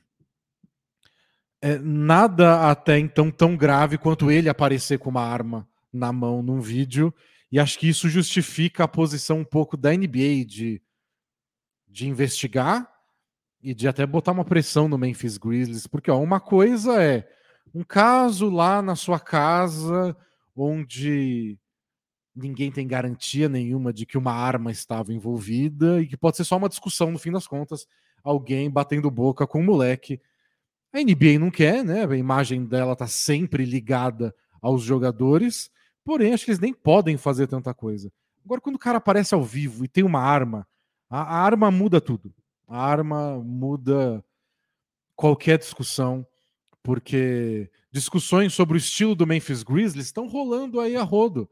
é, 1.61 1.77
nada 1.79 2.69
até 2.69 2.97
então 2.97 3.29
tão 3.29 3.57
grave 3.57 3.97
quanto 3.97 4.31
ele 4.31 4.49
aparecer 4.49 4.99
com 4.99 5.09
uma 5.09 5.23
arma 5.23 5.67
na 5.91 6.11
mão 6.13 6.41
num 6.41 6.61
vídeo. 6.61 7.13
E 7.51 7.59
acho 7.59 7.79
que 7.79 7.87
isso 7.87 8.09
justifica 8.09 8.83
a 8.83 8.87
posição 8.87 9.39
um 9.39 9.45
pouco 9.45 9.75
da 9.75 9.91
NBA 9.91 10.45
de, 10.45 10.81
de 11.87 12.07
investigar 12.07 12.89
e 13.61 13.73
de 13.73 13.87
até 13.87 14.05
botar 14.05 14.31
uma 14.31 14.45
pressão 14.45 14.87
no 14.87 14.97
Memphis 14.97 15.37
Grizzlies, 15.37 15.87
porque 15.87 16.11
ó, 16.11 16.21
uma 16.21 16.39
coisa 16.39 17.01
é 17.01 17.27
um 17.77 17.83
caso 17.83 18.49
lá 18.49 18.81
na 18.81 18.95
sua 18.95 19.19
casa 19.19 20.17
onde 20.55 21.59
ninguém 22.35 22.71
tem 22.71 22.87
garantia 22.87 23.47
nenhuma 23.47 23.93
de 23.93 24.03
que 24.03 24.17
uma 24.17 24.31
arma 24.31 24.71
estava 24.71 25.13
envolvida 25.13 26.01
e 26.01 26.07
que 26.07 26.17
pode 26.17 26.37
ser 26.37 26.43
só 26.43 26.57
uma 26.57 26.69
discussão 26.69 27.11
no 27.11 27.19
fim 27.19 27.31
das 27.31 27.45
contas, 27.45 27.87
alguém 28.23 28.67
batendo 28.67 29.11
boca 29.11 29.45
com 29.45 29.59
um 29.59 29.65
moleque. 29.65 30.19
A 30.91 30.97
NBA 30.99 31.37
não 31.39 31.51
quer, 31.51 31.83
né? 31.83 32.03
A 32.03 32.17
imagem 32.17 32.65
dela 32.65 32.95
tá 32.95 33.05
sempre 33.05 33.63
ligada 33.63 34.33
aos 34.59 34.81
jogadores, 34.81 35.69
porém 36.03 36.33
acho 36.33 36.45
que 36.45 36.51
eles 36.51 36.59
nem 36.59 36.73
podem 36.73 37.15
fazer 37.15 37.45
tanta 37.45 37.75
coisa. 37.75 38.11
Agora 38.43 38.59
quando 38.59 38.77
o 38.77 38.79
cara 38.79 38.97
aparece 38.97 39.35
ao 39.35 39.43
vivo 39.43 39.85
e 39.85 39.87
tem 39.87 40.03
uma 40.03 40.21
arma, 40.21 40.67
a, 41.07 41.21
a 41.21 41.43
arma 41.43 41.69
muda 41.69 42.01
tudo. 42.01 42.33
A 42.67 42.83
arma 42.83 43.37
muda 43.37 44.25
qualquer 45.15 45.59
discussão, 45.59 46.25
porque 46.83 47.69
discussões 47.91 48.53
sobre 48.53 48.75
o 48.75 48.77
estilo 48.77 49.15
do 49.15 49.27
Memphis 49.27 49.63
Grizzlies 49.63 50.07
estão 50.07 50.27
rolando 50.27 50.79
aí 50.79 50.95
a 50.95 51.03
rodo, 51.03 51.49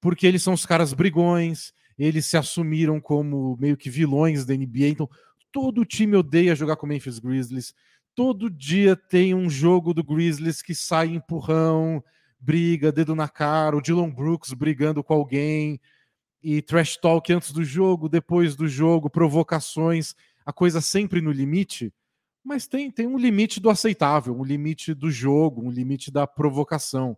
porque 0.00 0.26
eles 0.26 0.42
são 0.42 0.54
os 0.54 0.66
caras 0.66 0.92
brigões, 0.92 1.72
eles 1.98 2.26
se 2.26 2.36
assumiram 2.36 3.00
como 3.00 3.56
meio 3.60 3.76
que 3.76 3.90
vilões 3.90 4.44
da 4.44 4.54
NBA, 4.54 4.88
então 4.88 5.08
todo 5.52 5.84
time 5.84 6.16
odeia 6.16 6.56
jogar 6.56 6.76
com 6.76 6.86
o 6.86 6.88
Memphis 6.88 7.18
Grizzlies. 7.18 7.74
Todo 8.14 8.50
dia 8.50 8.96
tem 8.96 9.34
um 9.34 9.48
jogo 9.48 9.94
do 9.94 10.02
Grizzlies 10.02 10.62
que 10.62 10.74
sai 10.74 11.08
empurrão, 11.08 12.02
briga, 12.40 12.90
dedo 12.90 13.14
na 13.14 13.28
cara, 13.28 13.76
o 13.76 13.80
Dylan 13.80 14.10
Brooks 14.10 14.52
brigando 14.52 15.02
com 15.04 15.14
alguém, 15.14 15.80
e 16.42 16.60
trash 16.60 16.96
talk 16.96 17.32
antes 17.32 17.52
do 17.52 17.62
jogo, 17.62 18.08
depois 18.08 18.56
do 18.56 18.66
jogo, 18.66 19.08
provocações, 19.08 20.14
a 20.44 20.52
coisa 20.52 20.80
sempre 20.80 21.20
no 21.20 21.30
limite, 21.30 21.92
mas 22.44 22.66
tem, 22.66 22.90
tem 22.90 23.06
um 23.06 23.16
limite 23.16 23.60
do 23.60 23.70
aceitável, 23.70 24.36
um 24.36 24.44
limite 24.44 24.94
do 24.94 25.10
jogo, 25.10 25.62
um 25.62 25.70
limite 25.70 26.10
da 26.10 26.26
provocação. 26.26 27.16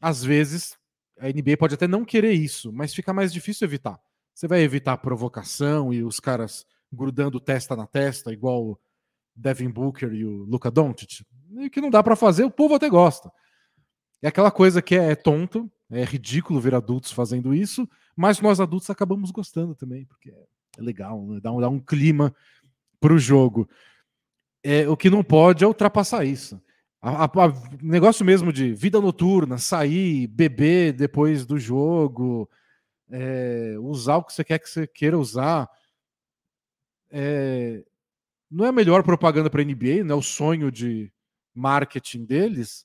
Às 0.00 0.24
vezes, 0.24 0.78
a 1.18 1.28
NBA 1.28 1.56
pode 1.58 1.74
até 1.74 1.86
não 1.86 2.04
querer 2.04 2.32
isso, 2.32 2.72
mas 2.72 2.94
fica 2.94 3.12
mais 3.12 3.32
difícil 3.32 3.66
evitar. 3.66 4.00
Você 4.34 4.48
vai 4.48 4.62
evitar 4.62 4.94
a 4.94 4.98
provocação 4.98 5.92
e 5.92 6.02
os 6.02 6.18
caras 6.18 6.64
grudando 6.92 7.38
testa 7.38 7.76
na 7.76 7.86
testa, 7.86 8.32
igual 8.32 8.64
o 8.64 8.80
Devin 9.36 9.68
Booker 9.70 10.12
e 10.12 10.24
o 10.24 10.44
Luca 10.44 10.70
Doncic. 10.70 11.24
E 11.58 11.68
que 11.68 11.80
não 11.80 11.90
dá 11.90 12.02
para 12.02 12.16
fazer, 12.16 12.44
o 12.44 12.50
povo 12.50 12.74
até 12.74 12.88
gosta. 12.88 13.30
É 14.22 14.28
aquela 14.28 14.50
coisa 14.50 14.80
que 14.80 14.94
é, 14.94 15.12
é 15.12 15.14
tonto, 15.14 15.70
é 15.90 16.04
ridículo 16.04 16.60
ver 16.60 16.74
adultos 16.74 17.12
fazendo 17.12 17.54
isso, 17.54 17.88
mas 18.16 18.40
nós 18.40 18.60
adultos 18.60 18.90
acabamos 18.90 19.30
gostando 19.30 19.74
também, 19.74 20.04
porque 20.06 20.30
é 20.30 20.82
legal, 20.82 21.26
né? 21.26 21.40
dá, 21.40 21.52
um, 21.52 21.60
dá 21.60 21.68
um 21.68 21.80
clima 21.80 22.34
para 23.00 23.12
o 23.12 23.18
jogo. 23.18 23.68
É, 24.62 24.88
o 24.88 24.96
que 24.96 25.08
não 25.08 25.22
pode 25.22 25.64
é 25.64 25.66
ultrapassar 25.66 26.24
isso. 26.24 26.60
O 27.02 27.86
negócio 27.86 28.24
mesmo 28.24 28.52
de 28.52 28.74
vida 28.74 29.00
noturna, 29.00 29.56
sair, 29.56 30.26
beber 30.26 30.92
depois 30.92 31.46
do 31.46 31.58
jogo, 31.58 32.48
é, 33.10 33.74
usar 33.78 34.16
o 34.16 34.24
que 34.24 34.34
você 34.34 34.44
quer 34.44 34.58
que 34.58 34.68
você 34.68 34.86
queira 34.86 35.18
usar. 35.18 35.68
É, 37.10 37.82
não 38.50 38.66
é 38.66 38.68
a 38.68 38.72
melhor 38.72 39.02
propaganda 39.02 39.48
para 39.48 39.62
a 39.62 39.64
NBA, 39.64 40.04
não 40.04 40.16
é 40.16 40.18
o 40.18 40.22
sonho 40.22 40.70
de 40.70 41.10
marketing 41.54 42.24
deles, 42.24 42.84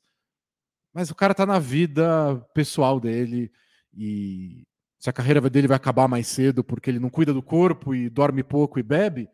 mas 0.93 1.11
o 1.11 1.15
cara 1.15 1.33
tá 1.33 1.45
na 1.45 1.59
vida 1.59 2.37
pessoal 2.53 2.99
dele 2.99 3.51
e 3.93 4.63
se 4.99 5.09
a 5.09 5.13
carreira 5.13 5.41
dele 5.49 5.67
vai 5.67 5.77
acabar 5.77 6.07
mais 6.07 6.27
cedo 6.27 6.63
porque 6.63 6.89
ele 6.89 6.99
não 6.99 7.09
cuida 7.09 7.33
do 7.33 7.43
corpo 7.43 7.93
e 7.93 8.09
dorme 8.09 8.43
pouco 8.43 8.79
e 8.79 8.83
bebe, 8.83 9.29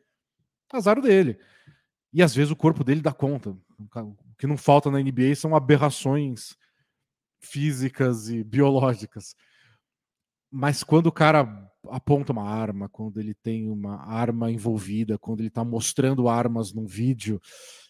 azar 0.72 1.00
dele. 1.00 1.38
E 2.14 2.22
às 2.22 2.36
vezes 2.36 2.52
o 2.52 2.56
corpo 2.56 2.84
dele 2.84 3.02
dá 3.02 3.14
conta. 3.14 3.50
O 3.50 4.16
que 4.38 4.48
não 4.48 4.58
falta 4.58 4.92
na 4.92 5.00
NBA 5.00 5.36
são 5.36 5.56
aberrações 5.56 6.56
físicas 7.40 8.30
e 8.30 8.44
biológicas. 8.44 9.36
Mas 10.52 10.84
quando 10.84 11.08
o 11.08 11.12
cara 11.12 11.72
aponta 11.90 12.34
uma 12.34 12.48
arma, 12.48 12.90
quando 12.90 13.20
ele 13.20 13.34
tem 13.34 13.70
uma 13.70 14.06
arma 14.06 14.52
envolvida, 14.52 15.18
quando 15.18 15.40
ele 15.40 15.48
está 15.48 15.64
mostrando 15.64 16.28
armas 16.28 16.74
num 16.74 16.86
vídeo, 16.86 17.42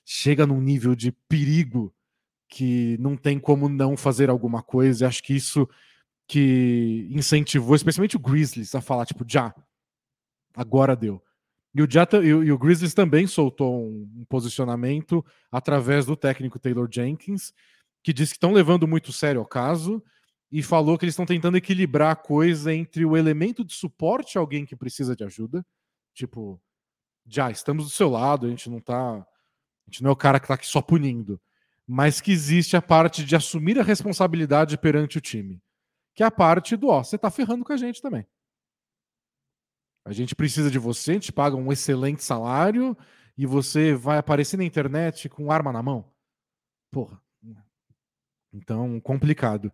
chega 0.05 0.45
num 0.45 0.61
nível 0.61 0.95
de 0.95 1.11
perigo 1.27 1.93
que 2.47 2.97
não 2.99 3.17
tem 3.17 3.39
como 3.39 3.67
não 3.67 3.97
fazer 3.97 4.29
alguma 4.29 4.61
coisa. 4.61 5.03
E 5.03 5.07
acho 5.07 5.23
que 5.23 5.35
isso 5.35 5.67
que 6.27 7.07
incentivou, 7.11 7.75
especialmente 7.75 8.15
o 8.15 8.19
Grizzlies, 8.19 8.75
a 8.75 8.81
falar, 8.81 9.05
tipo, 9.05 9.25
já, 9.27 9.53
agora 10.55 10.95
deu. 10.95 11.21
E 11.73 11.81
o, 11.81 11.89
Jata, 11.89 12.17
e, 12.17 12.27
e 12.27 12.51
o 12.51 12.57
Grizzlies 12.57 12.93
também 12.93 13.25
soltou 13.25 13.85
um, 13.85 14.09
um, 14.17 14.25
posicionamento 14.25 15.25
através 15.51 16.05
do 16.05 16.15
técnico 16.15 16.59
Taylor 16.59 16.87
Jenkins, 16.91 17.53
que 18.03 18.11
disse 18.11 18.33
que 18.33 18.37
estão 18.37 18.51
levando 18.51 18.87
muito 18.87 19.13
sério 19.13 19.41
o 19.41 19.45
caso 19.45 20.03
e 20.51 20.61
falou 20.61 20.97
que 20.97 21.05
eles 21.05 21.13
estão 21.13 21.25
tentando 21.25 21.55
equilibrar 21.55 22.11
a 22.11 22.15
coisa 22.15 22.73
entre 22.73 23.05
o 23.05 23.15
elemento 23.15 23.63
de 23.63 23.73
suporte 23.73 24.37
a 24.37 24.41
alguém 24.41 24.65
que 24.65 24.75
precisa 24.75 25.15
de 25.15 25.23
ajuda, 25.23 25.65
tipo, 26.13 26.61
já 27.25 27.49
estamos 27.49 27.85
do 27.85 27.89
seu 27.89 28.09
lado, 28.09 28.47
a 28.47 28.49
gente 28.49 28.69
não 28.69 28.81
tá, 28.81 29.13
a 29.15 29.25
gente 29.87 30.03
não 30.03 30.09
é 30.09 30.13
o 30.13 30.17
cara 30.17 30.39
que 30.39 30.47
tá 30.47 30.55
aqui 30.55 30.67
só 30.67 30.81
punindo, 30.81 31.39
mas 31.87 32.19
que 32.19 32.31
existe 32.31 32.75
a 32.75 32.81
parte 32.81 33.23
de 33.23 33.35
assumir 33.35 33.79
a 33.79 33.83
responsabilidade 33.83 34.77
perante 34.77 35.17
o 35.17 35.21
time, 35.21 35.61
que 36.13 36.21
é 36.21 36.25
a 36.25 36.31
parte 36.31 36.75
do, 36.75 36.89
ó, 36.89 37.01
você 37.01 37.17
tá 37.17 37.31
ferrando 37.31 37.63
com 37.63 37.71
a 37.71 37.77
gente 37.77 38.01
também. 38.01 38.25
A 40.05 40.13
gente 40.13 40.35
precisa 40.35 40.71
de 40.71 40.79
você, 40.79 41.13
gente 41.13 41.31
paga 41.31 41.55
um 41.55 41.71
excelente 41.71 42.23
salário 42.23 42.97
e 43.37 43.45
você 43.45 43.93
vai 43.93 44.17
aparecer 44.17 44.57
na 44.57 44.63
internet 44.63 45.29
com 45.29 45.51
arma 45.51 45.71
na 45.71 45.83
mão. 45.83 46.11
Porra. 46.91 47.21
Então, 48.53 48.99
complicado. 48.99 49.71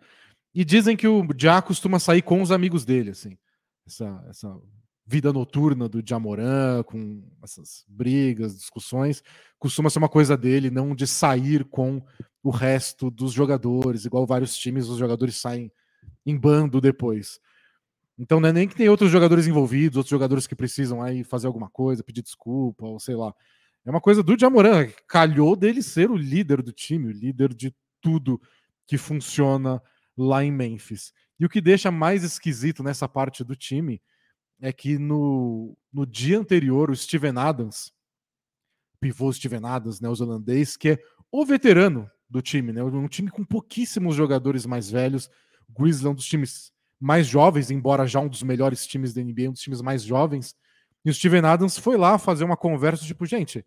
E 0.54 0.64
dizem 0.64 0.96
que 0.96 1.08
o 1.08 1.26
Já 1.38 1.62
costuma 1.62 2.00
sair 2.00 2.22
com 2.22 2.42
os 2.42 2.52
amigos 2.52 2.86
dele, 2.86 3.12
assim. 3.12 3.38
Essa, 3.86 4.24
essa 4.28 4.60
vida 5.06 5.32
noturna 5.32 5.88
do 5.88 6.04
Jamoran, 6.06 6.84
com 6.84 7.24
essas 7.42 7.86
brigas, 7.88 8.58
discussões, 8.58 9.24
costuma 9.58 9.90
ser 9.90 10.00
uma 10.00 10.10
coisa 10.10 10.36
dele, 10.36 10.70
não 10.70 10.94
de 10.94 11.08
sair 11.08 11.64
com 11.64 12.04
o 12.44 12.50
resto 12.50 13.10
dos 13.10 13.32
jogadores, 13.32 14.06
igual 14.06 14.26
vários 14.26 14.56
times, 14.58 14.90
os 14.90 14.98
jogadores 14.98 15.38
saem 15.38 15.72
em 16.26 16.38
bando 16.38 16.82
depois. 16.82 17.40
Então 18.18 18.40
não 18.40 18.50
é 18.50 18.54
nem 18.54 18.68
que 18.68 18.76
tem 18.76 18.90
outros 18.90 19.12
jogadores 19.12 19.46
envolvidos, 19.46 19.98
outros 19.98 20.10
jogadores 20.10 20.48
que 20.48 20.56
precisam 20.56 21.02
aí 21.02 21.24
fazer 21.24 21.48
alguma 21.48 21.70
coisa, 21.70 22.04
pedir 22.04 22.24
desculpa, 22.24 22.86
ou 22.86 23.00
sei 23.00 23.16
lá. 23.16 23.34
É 23.86 23.90
uma 23.90 24.02
coisa 24.02 24.24
do 24.24 24.38
Jamoran, 24.38 24.90
calhou 25.08 25.56
dele 25.56 25.84
ser 25.84 26.10
o 26.10 26.18
líder 26.18 26.62
do 26.62 26.72
time, 26.72 27.08
o 27.08 27.12
líder 27.12 27.54
de 27.54 27.74
tudo 28.02 28.42
que 28.88 28.98
funciona 28.98 29.82
lá 30.18 30.44
em 30.44 30.52
Memphis. 30.52 31.14
E 31.40 31.46
o 31.46 31.50
que 31.50 31.62
deixa 31.62 31.92
mais 31.92 32.24
esquisito 32.24 32.82
nessa 32.82 33.08
parte 33.08 33.44
do 33.44 33.56
time 33.56 34.02
é 34.60 34.74
que 34.74 34.98
no, 34.98 35.78
no 35.94 36.06
dia 36.06 36.40
anterior, 36.40 36.90
o 36.90 36.96
Steven 36.96 37.38
Adams, 37.38 37.94
pivô 39.00 39.32
Steven 39.32 39.64
Adams, 39.64 40.02
né, 40.02 40.10
os 40.10 40.20
holandês, 40.20 40.76
que 40.76 40.90
é 40.90 41.00
o 41.32 41.46
veterano 41.46 42.10
do 42.28 42.42
time, 42.42 42.74
né, 42.74 42.84
um 42.84 43.08
time 43.08 43.30
com 43.30 43.46
pouquíssimos 43.46 44.16
jogadores 44.16 44.66
mais 44.66 44.90
velhos. 44.90 45.30
O 45.70 45.74
Grizzlies 45.80 46.06
é 46.06 46.10
um 46.10 46.16
dos 46.16 46.26
times 46.26 46.74
mais 47.00 47.28
jovens, 47.28 47.70
embora 47.70 48.08
já 48.08 48.20
um 48.20 48.28
dos 48.28 48.44
melhores 48.44 48.86
times 48.86 49.14
da 49.14 49.22
NBA, 49.22 49.50
um 49.50 49.52
dos 49.52 49.62
times 49.62 49.82
mais 49.82 50.04
jovens. 50.04 50.56
E 51.06 51.10
o 51.10 51.14
Steven 51.14 51.46
Adams 51.46 51.78
foi 51.78 51.98
lá 51.98 52.18
fazer 52.18 52.44
uma 52.44 52.58
conversa 52.58 53.06
tipo, 53.06 53.26
gente, 53.26 53.66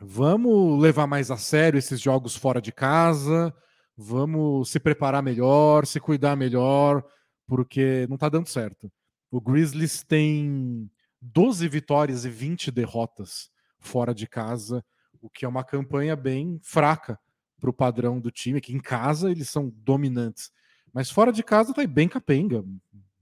vamos 0.00 0.80
levar 0.80 1.06
mais 1.06 1.30
a 1.30 1.36
sério 1.36 1.78
esses 1.78 2.00
jogos 2.00 2.34
fora 2.34 2.60
de 2.60 2.72
casa, 2.72 3.54
vamos 3.96 4.70
se 4.70 4.80
preparar 4.80 5.22
melhor, 5.22 5.86
se 5.86 6.00
cuidar 6.00 6.36
melhor, 6.36 7.04
porque 7.46 8.06
não 8.08 8.14
está 8.14 8.28
dando 8.28 8.48
certo. 8.48 8.90
O 9.30 9.40
Grizzlies 9.40 10.02
tem 10.02 10.90
12 11.20 11.68
vitórias 11.68 12.24
e 12.24 12.30
20 12.30 12.70
derrotas 12.70 13.50
fora 13.78 14.14
de 14.14 14.26
casa, 14.26 14.84
o 15.20 15.28
que 15.28 15.44
é 15.44 15.48
uma 15.48 15.62
campanha 15.62 16.16
bem 16.16 16.58
fraca 16.62 17.18
para 17.60 17.70
o 17.70 17.74
padrão 17.74 18.18
do 18.18 18.30
time, 18.30 18.60
que 18.60 18.74
em 18.74 18.80
casa 18.80 19.30
eles 19.30 19.50
são 19.50 19.70
dominantes. 19.76 20.50
Mas 20.92 21.10
fora 21.10 21.32
de 21.32 21.42
casa 21.42 21.74
tá 21.74 21.86
bem 21.86 22.08
capenga. 22.08 22.64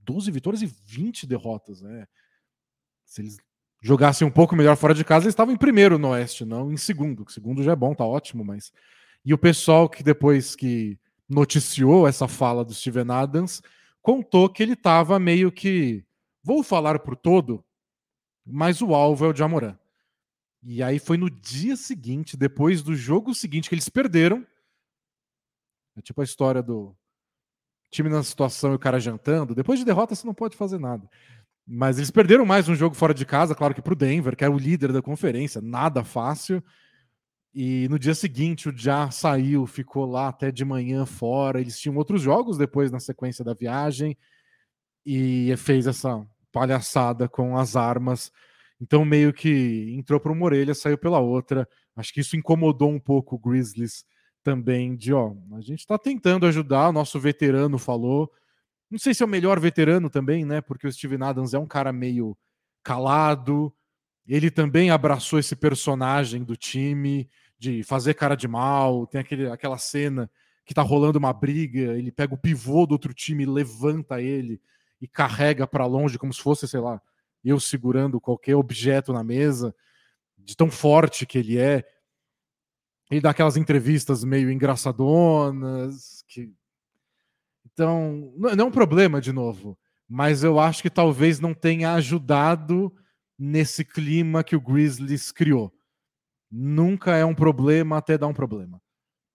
12 0.01 0.31
vitórias 0.31 0.63
e 0.63 0.67
20 0.67 1.27
derrotas, 1.27 1.83
né? 1.83 2.07
Se 3.05 3.21
eles 3.21 3.37
jogassem 3.81 4.27
um 4.27 4.31
pouco 4.31 4.57
melhor 4.57 4.77
fora 4.77 4.95
de 4.95 5.05
casa, 5.05 5.25
eles 5.25 5.33
estavam 5.33 5.55
em 5.55 5.59
primeiro 5.59 5.99
no 5.99 6.09
Oeste, 6.09 6.45
não 6.45 6.73
em 6.73 6.77
segundo. 6.77 7.25
O 7.25 7.31
segundo 7.31 7.63
já 7.63 7.73
é 7.73 7.77
bom, 7.77 7.95
tá 7.95 8.05
ótimo, 8.05 8.45
mas 8.45 8.73
e 9.25 9.35
o 9.35 9.39
pessoal 9.39 9.89
que 9.89 10.03
depois 10.03 10.57
que 10.57 10.99
noticiou 11.29 12.09
essa 12.09 12.27
fala 12.27 12.65
do 12.65 12.73
Steven 12.73 13.11
Adams 13.11 13.63
contou 14.01 14.49
que 14.49 14.63
ele 14.63 14.73
estava 14.73 15.19
meio 15.19 15.53
que, 15.53 16.05
vou 16.43 16.63
falar 16.63 16.99
por 17.01 17.15
todo, 17.15 17.63
mas 18.47 18.81
o 18.81 18.95
alvo 18.95 19.27
é 19.27 19.29
o 19.29 19.37
Jamoran. 19.37 19.79
E 20.63 20.83
aí 20.83 20.99
foi 20.99 21.17
no 21.17 21.31
dia 21.31 21.77
seguinte, 21.77 22.37
depois 22.37 22.83
do 22.83 22.95
jogo 22.95 23.35
seguinte 23.35 23.69
que 23.69 23.75
eles 23.75 23.89
perderam. 23.89 24.47
É 25.97 26.01
tipo 26.01 26.21
a 26.21 26.25
história 26.25 26.63
do 26.63 26.97
time 27.91 28.09
na 28.09 28.23
situação 28.23 28.73
e 28.73 28.75
o 28.77 28.79
cara 28.79 29.01
jantando. 29.01 29.55
Depois 29.55 29.79
de 29.79 29.85
derrota 29.85 30.15
você 30.15 30.27
não 30.27 30.35
pode 30.35 30.57
fazer 30.57 30.79
nada. 30.79 31.09
Mas 31.67 31.99
eles 31.99 32.11
perderam 32.11 32.47
mais 32.47 32.69
um 32.69 32.75
jogo 32.75 32.95
fora 32.95 33.13
de 33.13 33.27
casa, 33.27 33.55
claro 33.55 33.75
que 33.75 33.83
para 33.83 33.93
o 33.93 33.97
Denver, 33.97 34.35
que 34.35 34.45
era 34.45 34.53
o 34.53 34.59
líder 34.59 34.93
da 34.93 35.03
conferência, 35.03 35.61
nada 35.61 36.03
fácil. 36.03 36.63
E 37.55 37.89
no 37.89 37.99
dia 37.99 38.15
seguinte 38.15 38.69
o 38.69 38.77
Já 38.77 39.11
saiu, 39.11 39.67
ficou 39.67 40.07
lá 40.07 40.29
até 40.29 40.51
de 40.51 40.65
manhã 40.65 41.05
fora. 41.05 41.61
Eles 41.61 41.79
tinham 41.79 41.97
outros 41.97 42.23
jogos 42.23 42.57
depois 42.57 42.91
na 42.91 43.01
sequência 43.01 43.45
da 43.45 43.53
viagem 43.53 44.17
e 45.05 45.55
fez 45.57 45.87
essa 45.87 46.27
palhaçada 46.53 47.29
com 47.29 47.57
as 47.57 47.77
armas. 47.77 48.33
Então 48.81 49.05
meio 49.05 49.33
que 49.33 49.95
entrou 49.99 50.21
por 50.21 50.33
uma 50.33 50.45
orelha, 50.45 50.75
saiu 50.75 50.97
pela 50.97 51.19
outra. 51.19 51.69
Acho 51.97 52.13
que 52.13 52.21
isso 52.21 52.37
incomodou 52.37 52.91
um 52.91 53.01
pouco 53.01 53.37
o 53.37 53.39
Grizzlies 53.39 54.05
também 54.43 54.97
de, 54.97 55.13
ó, 55.13 55.35
a 55.53 55.61
gente 55.61 55.81
está 55.81 55.99
tentando 55.99 56.47
ajudar, 56.47 56.89
o 56.89 56.93
nosso 56.93 57.19
veterano 57.19 57.79
falou. 57.79 58.33
Não 58.91 58.99
sei 58.99 59.13
se 59.13 59.23
é 59.23 59.27
o 59.27 59.29
melhor 59.29 59.61
veterano 59.61 60.09
também, 60.09 60.45
né? 60.45 60.61
Porque 60.61 60.87
o 60.87 60.93
Steven 60.93 61.23
Adams 61.23 61.55
é 61.55 61.59
um 61.59 61.67
cara 61.67 61.93
meio 61.93 62.37
calado, 62.83 63.73
ele 64.27 64.51
também 64.51 64.91
abraçou 64.91 65.39
esse 65.39 65.57
personagem 65.57 66.45
do 66.45 66.57
time 66.57 67.29
de 67.59 67.83
fazer 67.83 68.15
cara 68.15 68.35
de 68.35 68.47
mal. 68.47 69.07
Tem 69.07 69.21
aquele, 69.21 69.51
aquela 69.51 69.79
cena 69.79 70.31
que 70.65 70.75
tá 70.75 70.83
rolando 70.83 71.19
uma 71.19 71.33
briga, 71.33 71.97
ele 71.97 72.13
pega 72.13 72.35
o 72.35 72.39
pivô 72.39 72.87
do 72.87 72.93
outro 72.93 73.15
time, 73.15 73.47
levanta 73.47 74.21
ele 74.21 74.61
e 75.01 75.09
carrega 75.09 75.67
para 75.67 75.87
longe 75.87 76.19
como 76.19 76.33
se 76.33 76.43
fosse, 76.43 76.69
sei 76.69 76.81
lá, 76.81 77.01
eu 77.43 77.59
segurando 77.59 78.21
qualquer 78.21 78.55
objeto 78.55 79.13
na 79.13 79.25
mesa, 79.25 79.75
de 80.37 80.55
tão 80.55 80.71
forte 80.71 81.25
que 81.25 81.39
ele 81.39 81.59
é. 81.59 81.85
Ele 83.11 83.21
dá 83.21 83.31
aquelas 83.31 83.57
entrevistas 83.57 84.23
meio 84.23 84.51
engraçadonas, 84.51 86.23
que 86.29 86.53
então, 87.79 88.33
não 88.37 88.51
é 88.51 88.65
um 88.65 88.73
problema 88.73 89.21
de 89.21 89.33
novo, 89.33 89.79
mas 90.09 90.43
eu 90.43 90.59
acho 90.59 90.83
que 90.83 90.91
talvez 90.91 91.39
não 91.39 91.55
tenha 91.55 91.95
ajudado 91.95 92.93
nesse 93.39 93.85
clima 93.85 94.43
que 94.43 94.57
o 94.57 94.61
Grizzlies 94.61 95.31
criou. 95.31 95.73
Nunca 96.51 97.15
é 97.15 97.25
um 97.25 97.35
problema 97.35 97.99
até 97.99 98.19
dar 98.19 98.27
um 98.27 98.35
problema. 98.35 98.83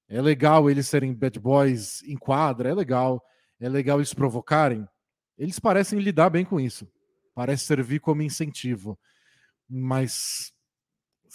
É 0.09 0.21
legal 0.21 0.69
eles 0.69 0.87
serem 0.87 1.13
bad 1.13 1.39
boys 1.39 2.03
em 2.03 2.17
quadra, 2.17 2.69
é 2.69 2.73
legal. 2.73 3.23
É 3.59 3.69
legal 3.69 3.99
eles 3.99 4.13
provocarem. 4.13 4.85
Eles 5.37 5.57
parecem 5.57 5.99
lidar 5.99 6.29
bem 6.29 6.43
com 6.43 6.59
isso. 6.59 6.85
Parece 7.33 7.63
servir 7.63 7.99
como 7.99 8.21
incentivo. 8.21 8.99
Mas 9.69 10.52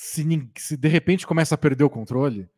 se, 0.00 0.24
se 0.56 0.76
de 0.76 0.86
repente 0.86 1.26
começa 1.26 1.56
a 1.56 1.58
perder 1.58 1.82
o 1.82 1.90
controle, 1.90 2.48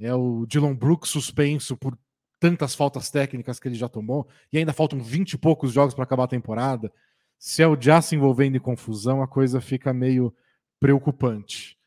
é 0.00 0.14
o 0.14 0.46
Dylan 0.46 0.74
Brooks 0.74 1.10
suspenso 1.10 1.76
por 1.76 1.96
tantas 2.40 2.74
faltas 2.74 3.10
técnicas 3.10 3.60
que 3.60 3.68
ele 3.68 3.74
já 3.74 3.86
tomou, 3.86 4.26
e 4.50 4.56
ainda 4.56 4.72
faltam 4.72 4.98
20 4.98 5.34
e 5.34 5.38
poucos 5.38 5.72
jogos 5.72 5.92
para 5.92 6.04
acabar 6.04 6.24
a 6.24 6.28
temporada. 6.28 6.90
Se 7.38 7.62
é 7.62 7.68
o 7.68 7.78
já 7.78 8.00
se 8.00 8.16
envolvendo 8.16 8.56
em 8.56 8.60
confusão, 8.60 9.20
a 9.20 9.28
coisa 9.28 9.60
fica 9.60 9.92
meio 9.92 10.34
preocupante. 10.80 11.78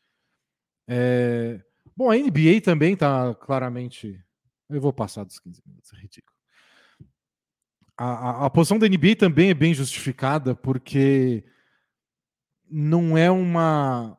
É... 0.86 1.60
Bom, 1.96 2.08
a 2.08 2.14
NBA 2.14 2.60
também 2.62 2.92
está 2.92 3.34
claramente. 3.34 4.16
Eu 4.68 4.80
vou 4.80 4.92
passar 4.92 5.24
dos 5.24 5.40
15 5.40 5.60
minutos, 5.66 5.92
é 5.92 5.96
ridículo. 5.96 6.36
A, 7.96 8.04
a, 8.04 8.46
a 8.46 8.50
posição 8.50 8.78
da 8.78 8.88
NBA 8.88 9.16
também 9.18 9.50
é 9.50 9.54
bem 9.54 9.74
justificada, 9.74 10.54
porque 10.54 11.44
não 12.70 13.18
é 13.18 13.28
uma. 13.28 14.16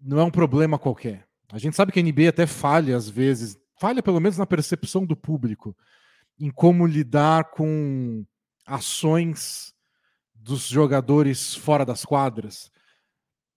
Não 0.00 0.18
é 0.18 0.24
um 0.24 0.30
problema 0.30 0.78
qualquer. 0.78 1.26
A 1.52 1.58
gente 1.58 1.76
sabe 1.76 1.92
que 1.92 2.00
a 2.00 2.02
NBA 2.02 2.28
até 2.28 2.46
falha 2.46 2.96
às 2.96 3.08
vezes 3.08 3.58
falha 3.78 4.02
pelo 4.02 4.20
menos 4.20 4.36
na 4.36 4.46
percepção 4.46 5.06
do 5.06 5.16
público 5.16 5.74
em 6.38 6.50
como 6.50 6.86
lidar 6.86 7.50
com 7.50 8.24
ações 8.66 9.74
dos 10.34 10.68
jogadores 10.68 11.54
fora 11.54 11.84
das 11.84 12.04
quadras. 12.04 12.70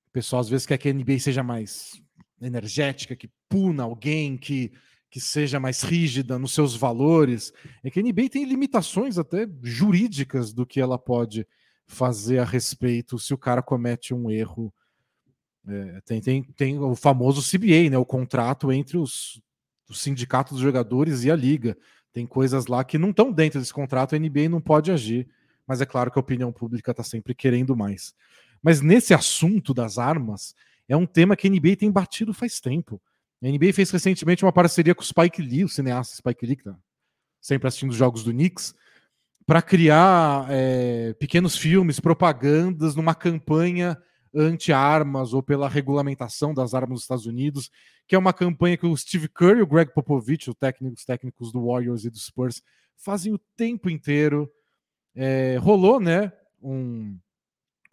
O 0.07 0.11
pessoal 0.11 0.41
às 0.41 0.49
vezes 0.49 0.65
quer 0.65 0.77
que 0.77 0.89
a 0.89 0.93
NBA 0.93 1.19
seja 1.19 1.43
mais 1.43 2.01
energética, 2.41 3.15
que 3.15 3.29
puna 3.49 3.83
alguém, 3.83 4.37
que, 4.37 4.71
que 5.09 5.19
seja 5.19 5.59
mais 5.59 5.81
rígida 5.81 6.37
nos 6.37 6.53
seus 6.53 6.75
valores. 6.75 7.53
É 7.83 7.89
que 7.89 7.99
a 7.99 8.03
NBA 8.03 8.29
tem 8.29 8.43
limitações 8.43 9.17
até 9.17 9.47
jurídicas 9.61 10.53
do 10.53 10.65
que 10.65 10.81
ela 10.81 10.97
pode 10.97 11.47
fazer 11.87 12.39
a 12.39 12.45
respeito 12.45 13.19
se 13.19 13.33
o 13.33 13.37
cara 13.37 13.61
comete 13.61 14.13
um 14.13 14.29
erro. 14.29 14.73
É, 15.67 16.01
tem, 16.01 16.21
tem, 16.21 16.43
tem 16.43 16.79
o 16.79 16.95
famoso 16.95 17.41
CBA, 17.41 17.89
né, 17.89 17.97
o 17.97 18.05
contrato 18.05 18.71
entre 18.71 18.97
os 18.97 19.41
do 19.87 19.93
sindicato 19.93 20.53
dos 20.53 20.61
jogadores 20.61 21.23
e 21.23 21.31
a 21.31 21.35
liga. 21.35 21.77
Tem 22.11 22.25
coisas 22.25 22.67
lá 22.67 22.83
que 22.83 22.97
não 22.97 23.09
estão 23.09 23.31
dentro 23.31 23.59
desse 23.59 23.73
contrato, 23.73 24.15
a 24.15 24.19
NBA 24.19 24.49
não 24.49 24.61
pode 24.61 24.91
agir, 24.91 25.27
mas 25.67 25.81
é 25.81 25.85
claro 25.85 26.11
que 26.11 26.19
a 26.19 26.21
opinião 26.21 26.51
pública 26.51 26.91
está 26.91 27.03
sempre 27.03 27.33
querendo 27.33 27.75
mais. 27.75 28.13
Mas 28.61 28.81
nesse 28.81 29.13
assunto 29.13 29.73
das 29.73 29.97
armas, 29.97 30.55
é 30.87 30.95
um 30.95 31.05
tema 31.05 31.35
que 31.35 31.47
a 31.47 31.49
NBA 31.49 31.75
tem 31.77 31.91
batido 31.91 32.33
faz 32.33 32.59
tempo. 32.59 33.01
A 33.41 33.47
NBA 33.47 33.73
fez 33.73 33.89
recentemente 33.91 34.43
uma 34.45 34.53
parceria 34.53 34.95
com 34.95 35.01
o 35.01 35.05
Spike 35.05 35.41
Lee, 35.41 35.65
o 35.65 35.69
cineasta 35.69 36.15
Spike 36.15 36.45
Lee, 36.45 36.55
que 36.55 36.63
tá 36.63 36.77
sempre 37.41 37.67
assistindo 37.67 37.91
os 37.91 37.97
jogos 37.97 38.23
do 38.23 38.31
Knicks, 38.31 38.73
para 39.45 39.61
criar 39.61 40.47
é, 40.49 41.13
pequenos 41.19 41.57
filmes, 41.57 41.99
propagandas 41.99 42.95
numa 42.95 43.13
campanha 43.13 43.97
anti-armas 44.33 45.33
ou 45.33 45.43
pela 45.43 45.69
regulamentação 45.69 46.53
das 46.53 46.73
armas 46.73 46.91
nos 46.91 47.01
Estados 47.01 47.25
Unidos, 47.25 47.69
que 48.07 48.15
é 48.15 48.17
uma 48.17 48.33
campanha 48.33 48.77
que 48.77 48.85
o 48.85 48.97
Steve 48.97 49.29
Kerr 49.29 49.59
e 49.59 49.61
o 49.61 49.67
Greg 49.67 49.93
Popovich, 49.93 50.49
os 50.49 50.55
técnicos, 50.55 51.05
técnicos 51.05 51.51
do 51.51 51.67
Warriors 51.67 52.05
e 52.05 52.09
do 52.09 52.17
Spurs, 52.17 52.61
fazem 52.97 53.33
o 53.33 53.39
tempo 53.55 53.89
inteiro. 53.89 54.51
É, 55.15 55.57
rolou, 55.57 55.99
né, 55.99 56.31
um, 56.61 57.17